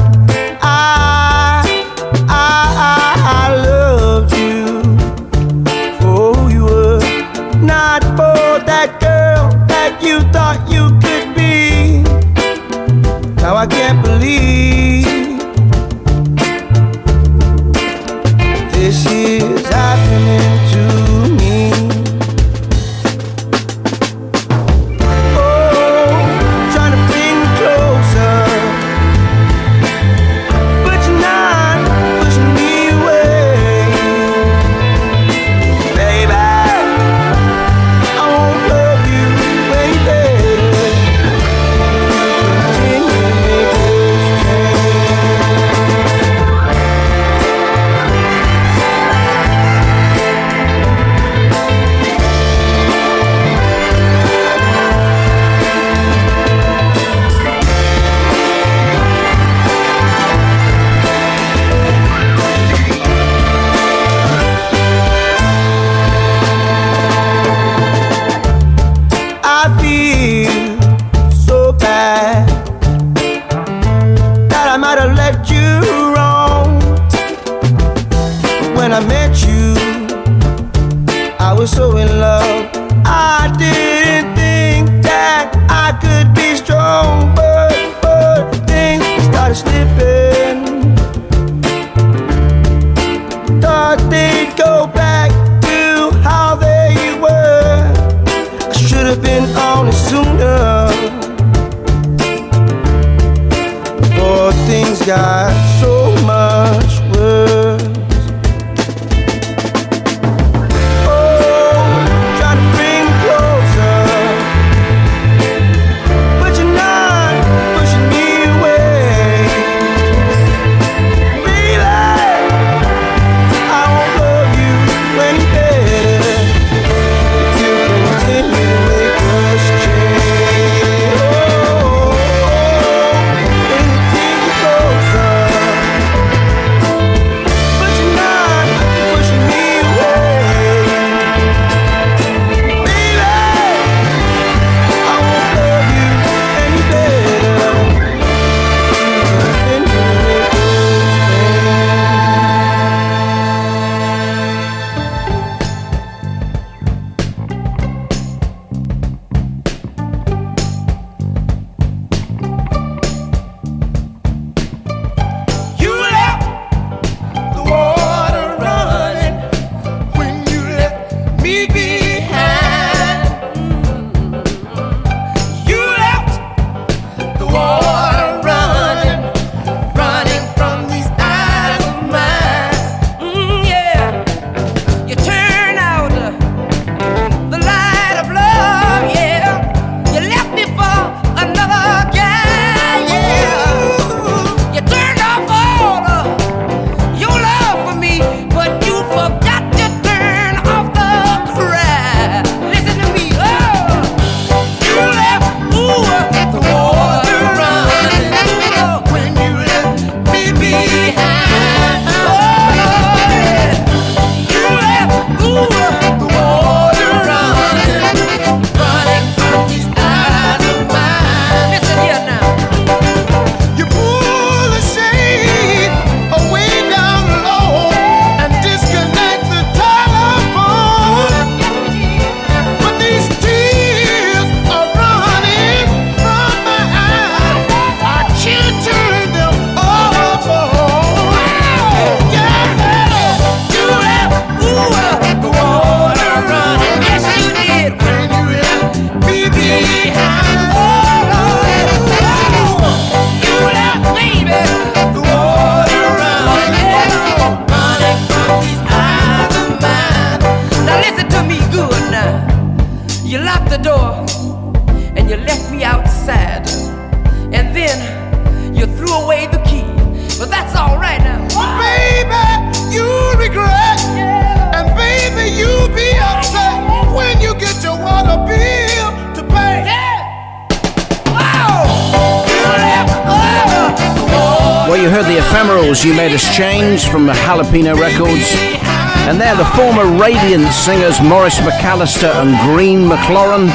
[290.81, 293.67] Singers Morris McAllister and Green McLaurin,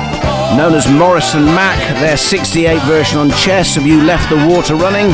[0.56, 1.78] known as Morris and Mac.
[2.00, 5.12] Their 68 version on Chess of You Left the Water Running.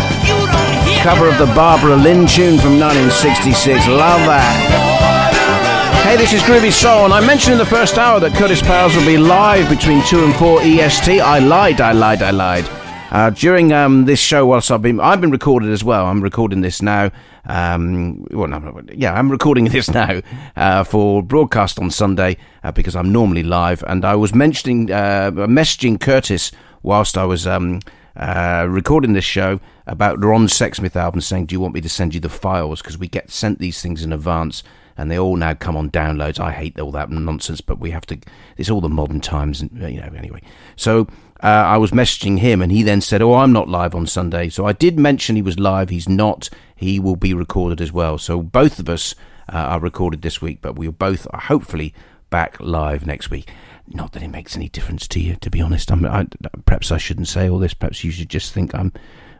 [1.02, 3.88] Cover of the Barbara Lynn tune from 1966.
[3.88, 6.02] Love that.
[6.04, 8.96] Hey, this is Groovy Soul, and I mentioned in the first hour that Curtis Powers
[8.96, 11.20] will be live between 2 and 4 EST.
[11.20, 12.64] I lied, I lied, I lied.
[13.12, 16.06] Uh, during um, this show, whilst I've been, I've been recorded as well.
[16.06, 17.10] I'm recording this now.
[17.44, 20.22] Um, well, no, yeah, I'm recording this now
[20.62, 23.82] uh, for broadcast on Sunday uh, because I'm normally live.
[23.88, 26.52] And I was mentioning, uh, messaging Curtis
[26.84, 27.80] whilst I was um,
[28.14, 29.58] uh, recording this show
[29.88, 32.80] about Ron Sexsmith album, saying, "Do you want me to send you the files?
[32.80, 34.62] Because we get sent these things in advance."
[34.96, 36.38] And they all now come on downloads.
[36.38, 38.18] I hate all that nonsense, but we have to.
[38.56, 40.12] It's all the modern times, and you know.
[40.16, 40.42] Anyway,
[40.76, 41.08] so
[41.42, 44.48] uh, I was messaging him, and he then said, "Oh, I'm not live on Sunday."
[44.48, 45.88] So I did mention he was live.
[45.88, 46.50] He's not.
[46.76, 48.16] He will be recorded as well.
[48.16, 49.16] So both of us
[49.58, 51.94] are recorded this week, but we'll both are hopefully
[52.30, 53.50] back live next week.
[53.86, 55.92] Not that it makes any difference to you, to be honest.
[55.92, 56.26] I'm, I,
[56.64, 57.74] perhaps I shouldn't say all this.
[57.74, 58.92] Perhaps you should just think I'm,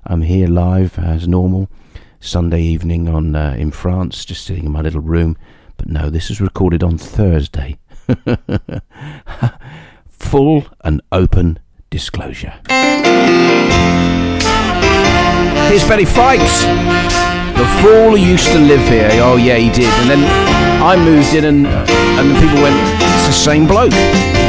[0.04, 1.68] I'm here live as normal,
[2.20, 5.36] Sunday evening on uh, in France, just sitting in my little room.
[5.76, 7.78] But no, this is recorded on Thursday.
[10.08, 11.58] Full and open
[11.90, 12.54] disclosure.
[15.68, 17.31] Here's Bettie Fikes.
[17.62, 19.08] The fool used to live here.
[19.22, 19.86] Oh yeah, he did.
[20.00, 20.24] And then
[20.82, 22.74] I moved in, and and the people went,
[23.14, 24.41] "It's the same bloke."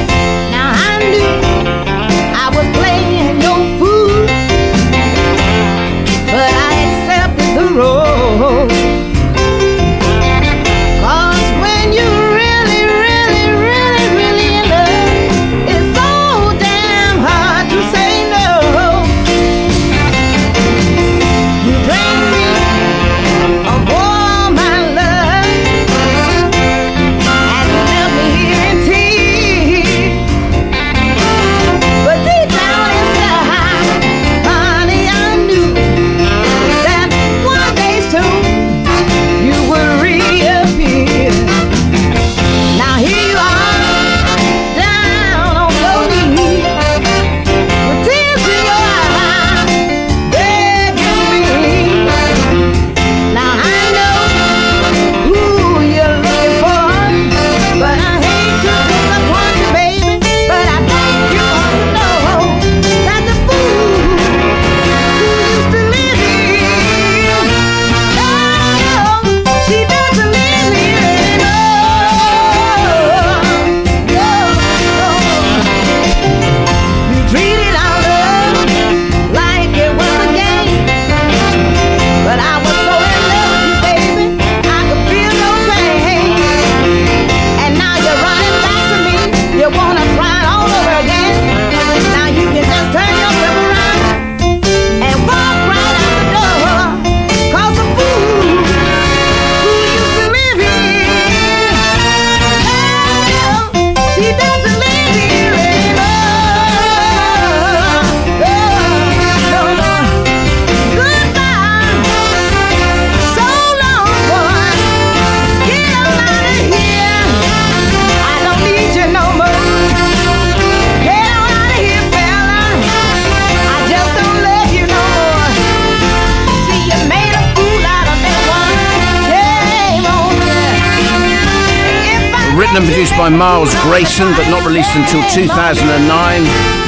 [132.76, 136.44] And produced by Miles Grayson, but not released until 2009.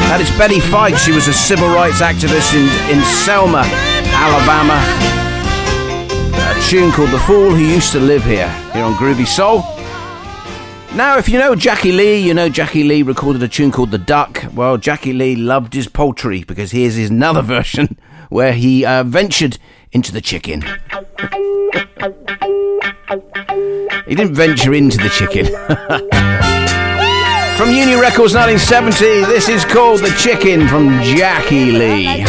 [0.10, 0.98] That is Bettie Fike.
[0.98, 3.62] She was a civil rights activist in, in Selma,
[4.10, 4.82] Alabama.
[6.34, 9.60] A tune called The Fool Who Used to Live Here, here on Groovy Soul.
[10.96, 14.00] Now, if you know Jackie Lee, you know Jackie Lee recorded a tune called The
[14.00, 14.44] Duck.
[14.56, 18.00] Well, Jackie Lee loved his poultry because here's his another version
[18.30, 19.60] where he uh, ventured
[19.92, 20.64] into the chicken.
[24.08, 25.46] He didn't venture into the chicken.
[27.58, 32.24] from Uni Records 1970, this is called The Chicken from Jackie Lee.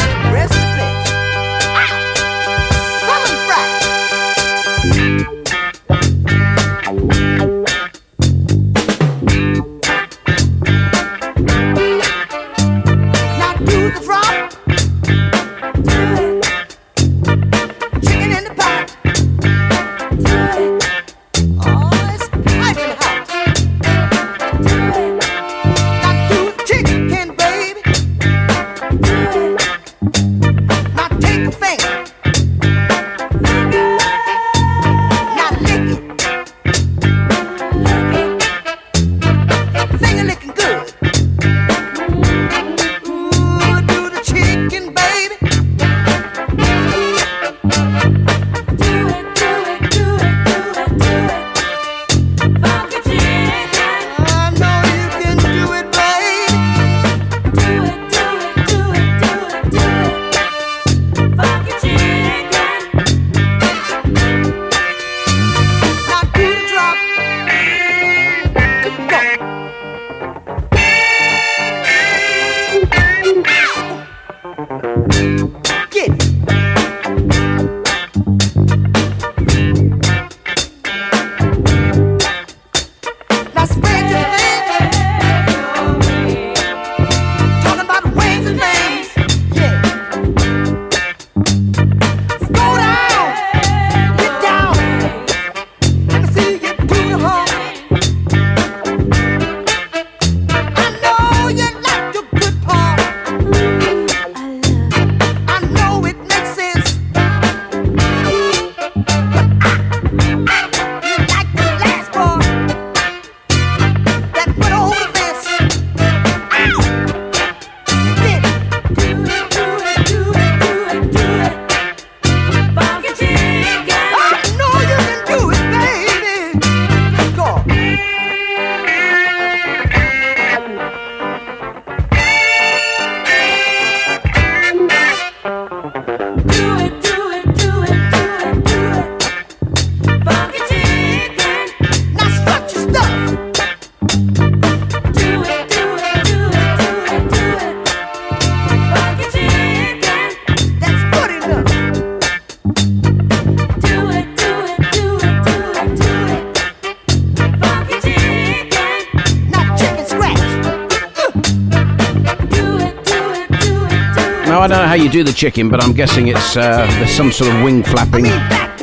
[165.16, 168.26] Do the chicken, but I'm guessing it's uh, there's some sort of wing flapping.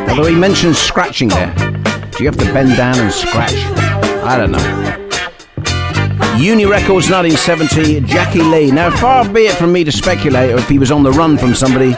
[0.10, 1.54] Although he mentions scratching there.
[1.54, 3.54] Do you have to bend down and scratch?
[3.54, 4.94] I don't know.
[6.40, 8.72] Uni Records 1970, Jackie Lee.
[8.72, 11.54] Now, far be it from me to speculate if he was on the run from
[11.54, 11.94] somebody,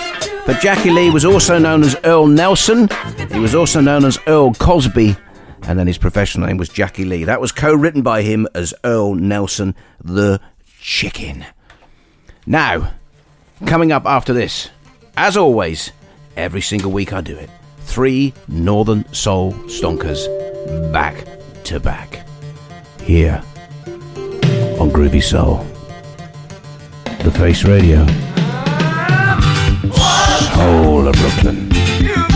[0.45, 2.89] but Jackie Lee was also known as Earl Nelson.
[3.31, 5.15] He was also known as Earl Cosby,
[5.61, 7.23] and then his professional name was Jackie Lee.
[7.23, 10.41] That was co written by him as Earl Nelson, the
[10.81, 11.45] Chicken.
[12.45, 12.94] Now,
[13.75, 14.69] coming up after this,
[15.17, 15.91] as always,
[16.37, 17.49] every single week I do it.
[17.79, 20.23] Three Northern Soul Stonkers
[20.93, 21.27] back
[21.65, 22.25] to back.
[23.01, 23.43] Here
[24.79, 25.57] on Groovy Soul.
[27.25, 28.05] The Face Radio.
[30.53, 32.34] Soul of Brooklyn.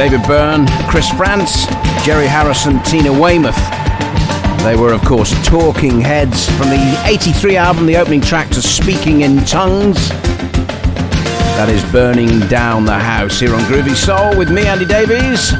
[0.00, 1.66] David Byrne, Chris Frantz,
[2.06, 3.54] Jerry Harrison, Tina Weymouth.
[4.64, 9.20] They were, of course, Talking Heads from the 83 album, the opening track to Speaking
[9.20, 10.08] in Tongues.
[11.58, 15.52] That is Burning Down the House here on Groovy Soul with me, Andy Davies.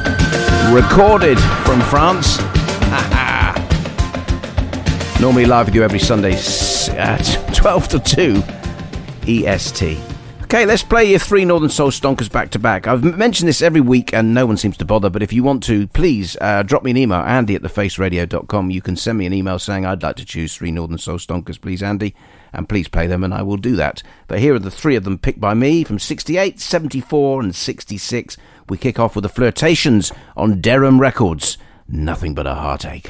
[0.73, 2.39] Recorded from France.
[5.21, 6.33] Normally live with you every Sunday
[6.97, 8.43] at 12 to 2
[9.27, 10.10] EST.
[10.51, 12.85] Okay, let's play your three Northern Soul Stonkers back to back.
[12.85, 15.63] I've mentioned this every week and no one seems to bother, but if you want
[15.63, 18.69] to, please uh, drop me an email, andy at thefaceradio.com.
[18.69, 21.61] You can send me an email saying I'd like to choose three Northern Soul Stonkers,
[21.61, 22.13] please, Andy,
[22.51, 24.03] and please play them, and I will do that.
[24.27, 28.35] But here are the three of them picked by me from 68, 74, and 66.
[28.67, 31.57] We kick off with the Flirtations on Deram Records.
[31.87, 33.07] Nothing but a heartache.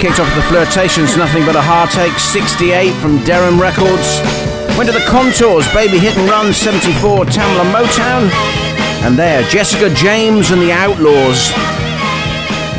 [0.00, 4.18] Kicked off with the Flirtations, Nothing But a Heartache, 68 from Deram Records.
[4.76, 8.30] Went to the Contours, Baby Hit and Run, 74, Tamla Motown.
[9.04, 11.52] And there, Jessica James and the Outlaws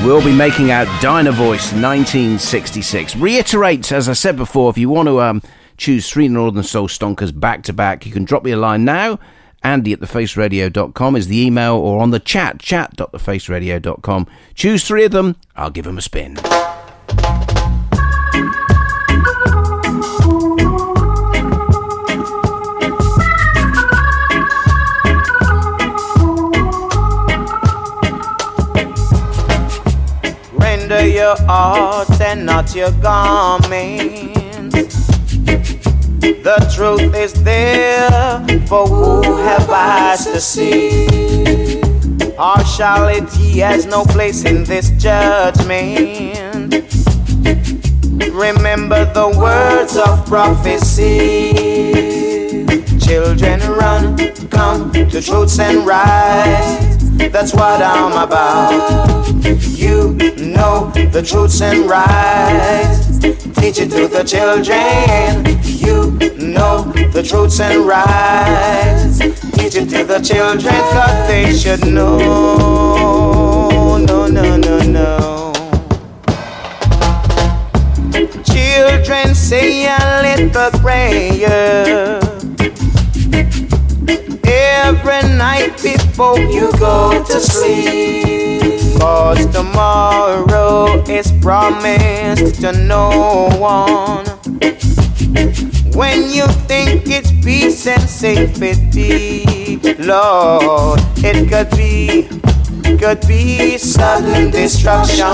[0.03, 3.15] We'll be making out Dynovoice, 1966.
[3.18, 5.43] Reiterate, as I said before, if you want to um,
[5.77, 9.19] choose three Northern Soul Stonkers back to back, you can drop me a line now.
[9.61, 14.26] Andy at thefaceradio.com is the email or on the chat, chat.thefaceradio.com.
[14.56, 16.39] Choose three of them, I'll give them a spin.
[30.92, 35.08] Render your art and not your garments.
[36.20, 41.08] The truth is there for who have eyes to see.
[42.36, 46.74] Partiality has no place in this judgment.
[48.34, 51.54] Remember the words of prophecy.
[53.00, 54.18] Children run,
[54.50, 56.91] come to truths and rights.
[57.30, 59.27] That's what I'm about.
[59.43, 63.19] You know the truths and rights.
[63.60, 65.45] Teach it to the children.
[65.64, 69.19] You know the truths and rights.
[69.57, 72.18] Teach it to the children, cause they should know.
[73.99, 75.53] No, no, no, no.
[78.43, 82.31] Children say a little prayer
[85.03, 88.99] tonight before you go to sleep.
[88.99, 94.26] Cause tomorrow is promised to no one.
[95.95, 102.28] When you think it's peace and safety, Lord, it could be,
[102.98, 105.26] could be sudden destruction.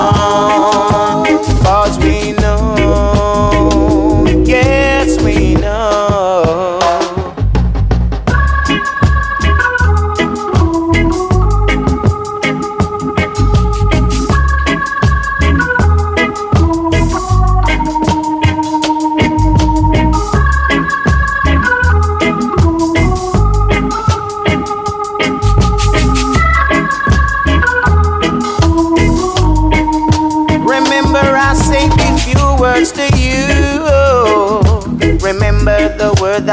[1.64, 6.18] Cause we know, yes, we know.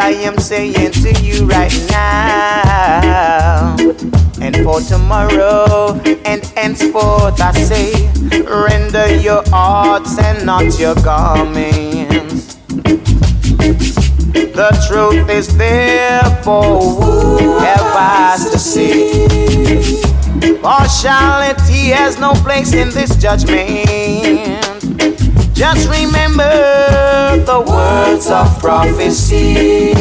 [0.04, 3.74] I am saying to you right now.
[4.38, 8.10] And for tomorrow and henceforth, I say,
[8.44, 12.56] render your hearts and not your garments.
[14.52, 19.26] The truth is there for whoever to see.
[20.60, 24.73] Partiality has no place in this judgment.
[25.54, 26.50] Just remember
[27.46, 29.92] the words of prophecy.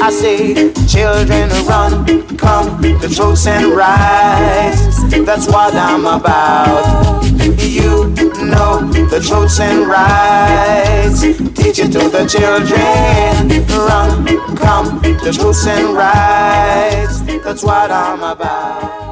[0.00, 2.06] I say, children, run,
[2.36, 4.96] come, the truth and rise.
[5.26, 7.24] That's what I'm about.
[7.58, 8.10] You
[8.46, 8.80] know
[9.10, 11.20] the truth and rise.
[11.20, 13.66] Teach it to the children.
[13.66, 17.24] Run, come, the truth and rise.
[17.42, 19.02] That's what I'm about.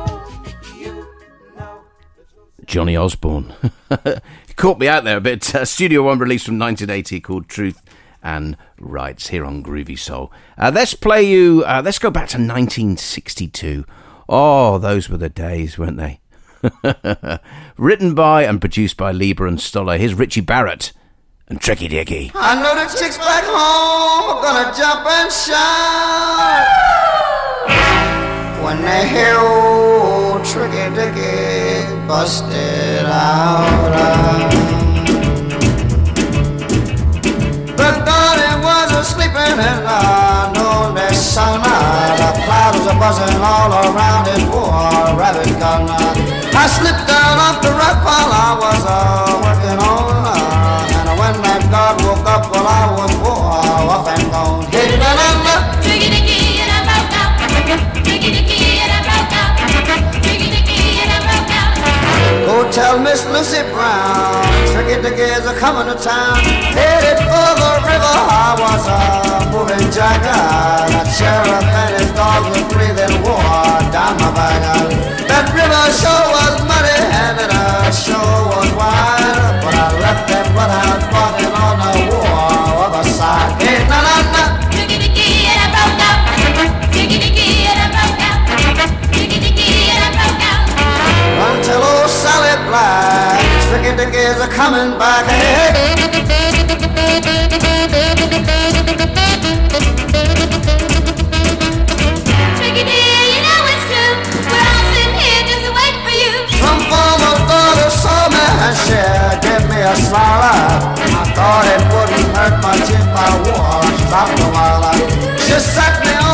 [2.65, 3.53] Johnny Osbourne.
[4.61, 5.55] Caught me out there a bit.
[5.61, 7.83] Uh, Studio One release from 1980 called Truth
[8.23, 10.31] and Rights here on Groovy Soul.
[10.59, 13.87] Uh, let's play you, uh, let's go back to 1962.
[14.29, 16.21] Oh, those were the days, weren't they?
[17.79, 19.97] Written by and produced by Leiber and Stoller.
[19.97, 20.93] Here's Richie Barrett
[21.49, 22.31] and Tricky Dicky.
[22.35, 27.30] I know the chicks back home are gonna jump and shout
[28.71, 34.53] when they hear old Tricky Dicky busted out.
[37.81, 41.59] The daddy was a sleeping and I know they sun
[42.23, 45.91] The clouds are buzzing all around his war rabbit gun.
[46.55, 48.95] I slipped down off the rock while I was uh,
[49.47, 53.51] working on uh, And when that God woke up while I was war
[53.95, 56.20] off and gone Hey, na
[62.47, 64.43] Go tell Miss Lucy Brown
[64.75, 66.39] Tricky Dickies are coming to town.
[66.75, 69.01] Headed for the river I was a
[69.55, 73.39] moving jacket That sheriff and his dogs were breathing war
[73.95, 74.63] down my back
[75.31, 80.47] That river sure was muddy and it uh, sure was wide But I left that
[80.51, 81.50] bloodhound barking
[94.51, 95.25] coming back.
[102.59, 104.15] Tricky dear, you know it's true.
[104.51, 105.67] We're all sitting here just
[106.05, 106.33] for you.
[106.59, 108.77] Some former daughter saw me and
[109.43, 110.43] gave me a smile.
[110.43, 114.95] I thought it wouldn't hurt much if I wore a stop a while.
[115.39, 116.30] She sat me on the sofa and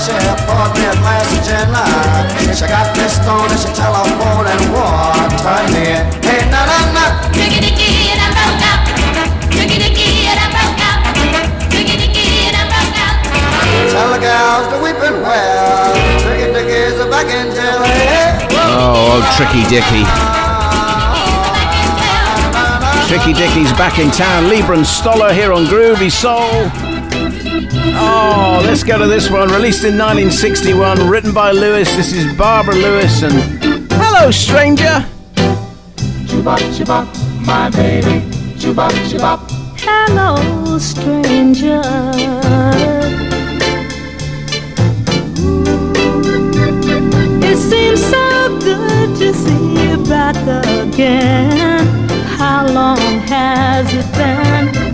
[0.00, 0.16] she
[0.48, 1.68] poured me a glass of gin.
[2.56, 5.12] She got me stoned and she telephoned and war
[5.44, 6.04] turned me in.
[6.24, 7.04] Hey, na na na.
[7.36, 8.80] Tricky Dicky and I broke out.
[9.52, 11.00] Tricky Dicky and I broke out.
[11.68, 13.16] Tricky Dicky and I broke out.
[13.92, 15.92] Tell the gals to weeping well.
[16.24, 17.84] Tricky Dickies back in jail.
[18.56, 20.04] Oh, oh, Tricky Dicky.
[23.08, 24.48] Tricky Dicky's back in town.
[24.48, 26.89] Leiber and Stoller here on Groovy Soul.
[27.82, 29.48] Oh, let's go to this one.
[29.48, 31.94] Released in 1961, written by Lewis.
[31.96, 33.32] This is Barbara Lewis and
[33.92, 35.04] Hello, Stranger.
[36.26, 38.20] Chubop, chubop, my baby.
[38.58, 39.40] Chubop, chubop.
[39.82, 41.80] Hello, stranger.
[47.42, 50.36] It seems so good to see you back
[50.66, 52.08] again.
[52.38, 52.98] How long
[53.28, 54.89] has it been?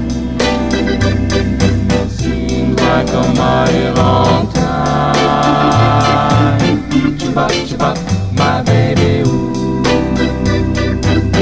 [3.16, 5.14] A mighty long time.
[7.18, 7.96] Chubop, chubop,
[8.36, 9.22] my baby.
[9.26, 9.82] Ooh.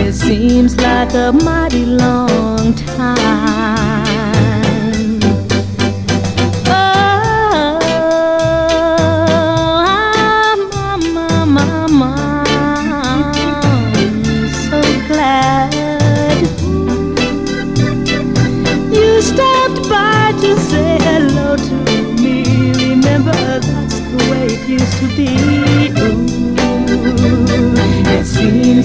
[0.01, 3.84] It seems like a mighty long time.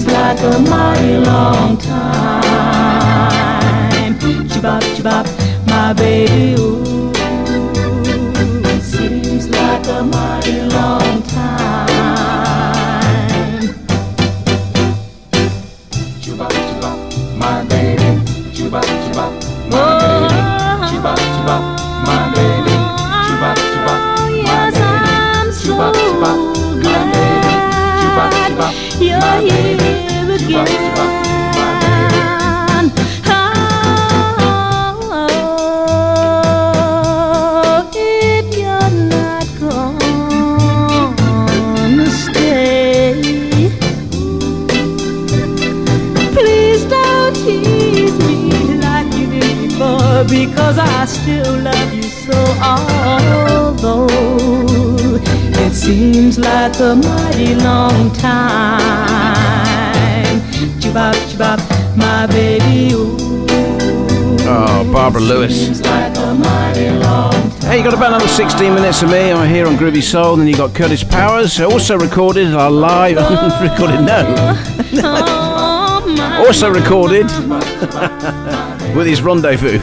[0.00, 2.42] Seems like a mighty long time.
[4.48, 5.26] Chibop, chibop,
[5.66, 6.89] my baby, ooh.
[56.12, 58.80] Seems like a mighty long time,
[61.96, 62.92] my baby.
[62.94, 63.16] Ooh.
[64.52, 65.80] Oh, Barbara Lewis.
[65.80, 69.30] Like a mighty long Hey, you got about another 16 minutes of me.
[69.30, 70.32] I'm here on Groovy Soul.
[70.32, 73.16] And then you got Curtis Powers, also recorded our live.
[73.62, 74.24] recorded, no.
[76.44, 77.26] also recorded
[78.96, 79.78] with his rendezvous.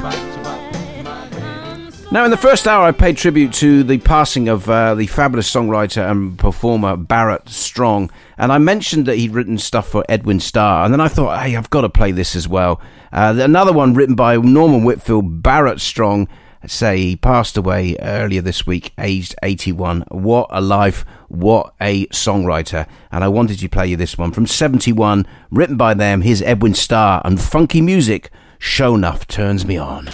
[2.18, 5.53] Now, in the first hour, I paid tribute to the passing of uh, the fabulous
[5.53, 10.84] songwriter and performer Barrett Strong, and I mentioned that he'd written stuff for Edwin Starr,
[10.84, 12.81] and then I thought, hey, I've got to play this as well.
[13.14, 16.27] Uh, another one written by Norman Whitfield, Barrett Strong,
[16.65, 20.03] say he passed away earlier this week, aged 81.
[20.10, 22.88] What a life, what a songwriter.
[23.11, 26.73] And I wanted to play you this one from 71, written by them, his Edwin
[26.73, 30.10] Starr, and funky music, Sho Nuff Turns Me On.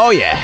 [0.00, 0.40] Oh, yeah.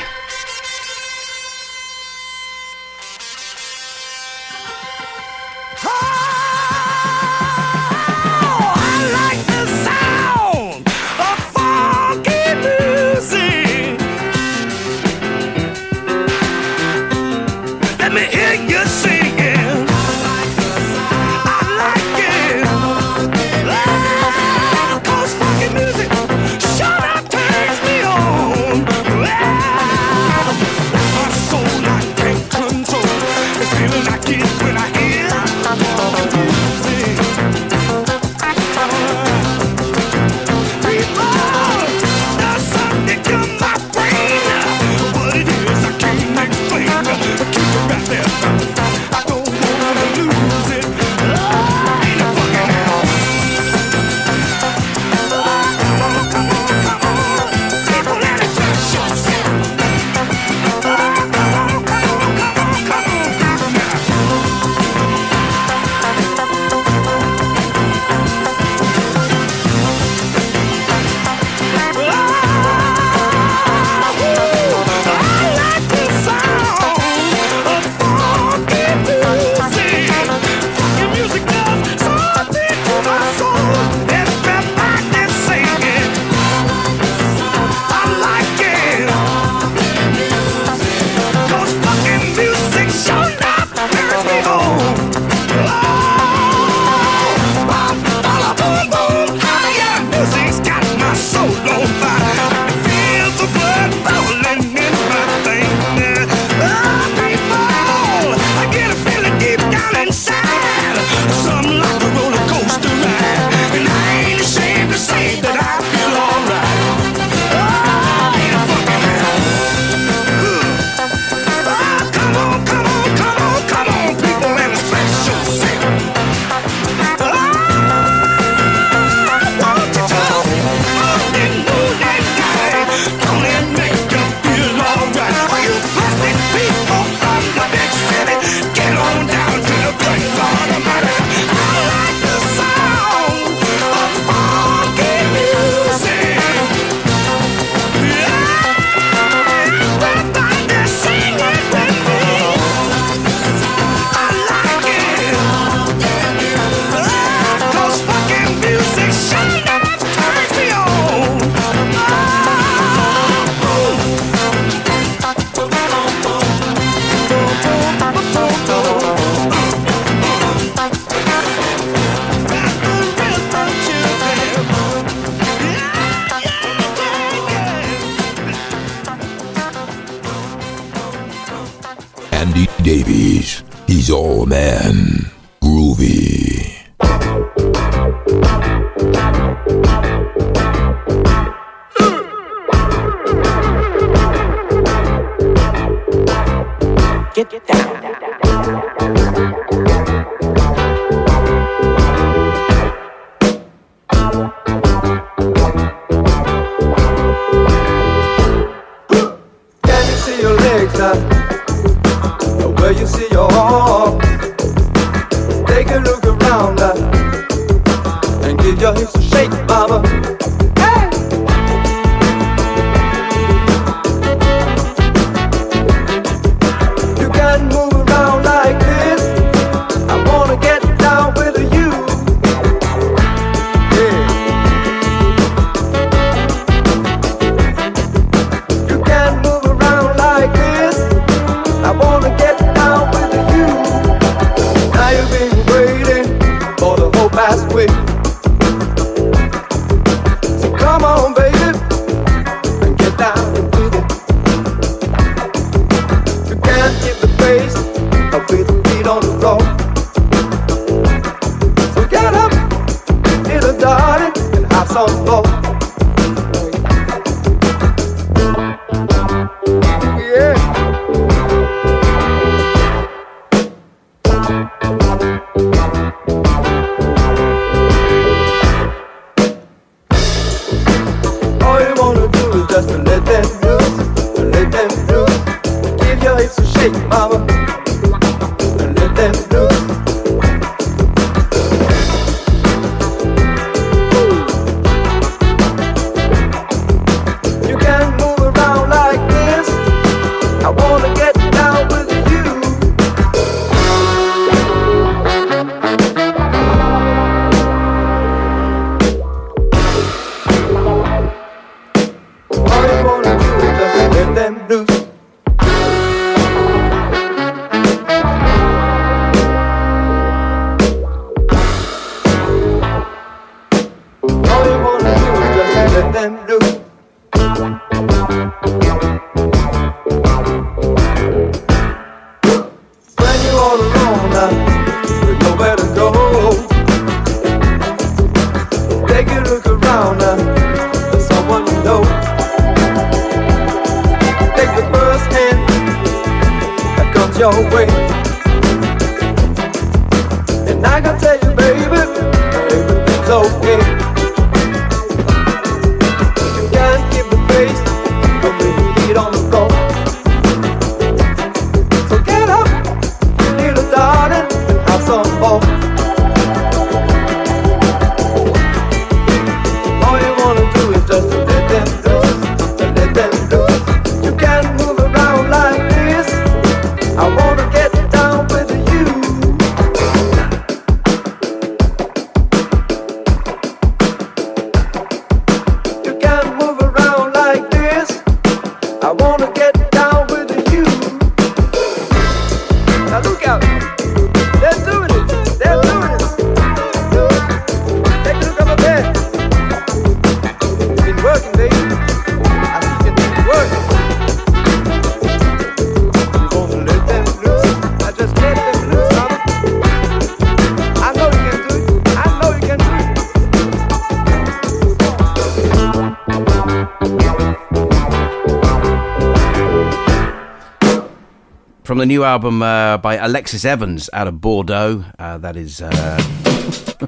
[422.04, 425.06] the new album uh, by Alexis Evans out of Bordeaux.
[425.18, 425.80] Uh, that is.
[425.80, 426.22] Uh,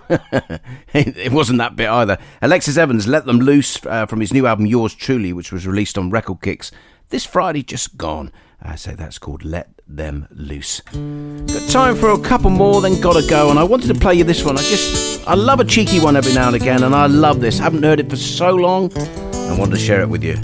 [0.94, 2.16] it wasn't that bit either.
[2.40, 5.98] Alexis Evans let them loose uh, from his new album Yours Truly, which was released
[5.98, 6.72] on Record Kicks
[7.10, 8.32] this Friday, just gone.
[8.64, 10.80] Uh, I say that's called Let Them Loose.
[10.80, 13.50] Got time for a couple more, then gotta go.
[13.50, 14.56] And I wanted to play you this one.
[14.56, 17.58] I just, I love a cheeky one every now and again, and I love this.
[17.58, 20.36] Haven't heard it for so long, I wanted to share it with you.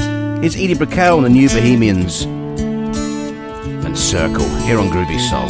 [0.43, 2.27] Here's Edie Brickell and the New Bohemians.
[4.13, 5.49] Circle here on Groovy Soul.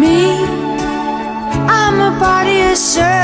[0.00, 0.46] Me,
[1.68, 3.23] I'm a body of service.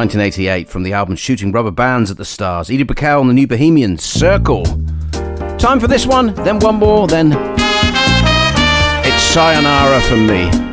[0.00, 2.70] 1988 from the album Shooting Rubber Bands at the Stars.
[2.70, 4.64] Edie Brickell on the New Bohemian Circle.
[5.58, 7.32] Time for this one, then one more, then
[9.04, 10.69] it's Sayonara from me.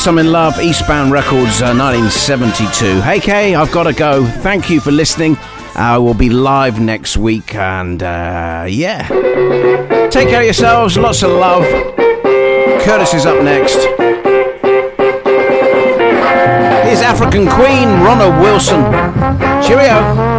[0.00, 0.58] Yes, I'm in love.
[0.58, 3.02] Eastbound Records, uh, 1972.
[3.02, 4.24] Hey, Kay, I've got to go.
[4.24, 5.36] Thank you for listening.
[5.74, 9.06] Uh, we'll be live next week, and uh, yeah,
[10.10, 10.96] take care of yourselves.
[10.96, 11.64] Lots of love.
[12.82, 13.76] Curtis is up next.
[16.86, 18.80] Here's African Queen Ronna Wilson.
[19.62, 20.29] Cheerio.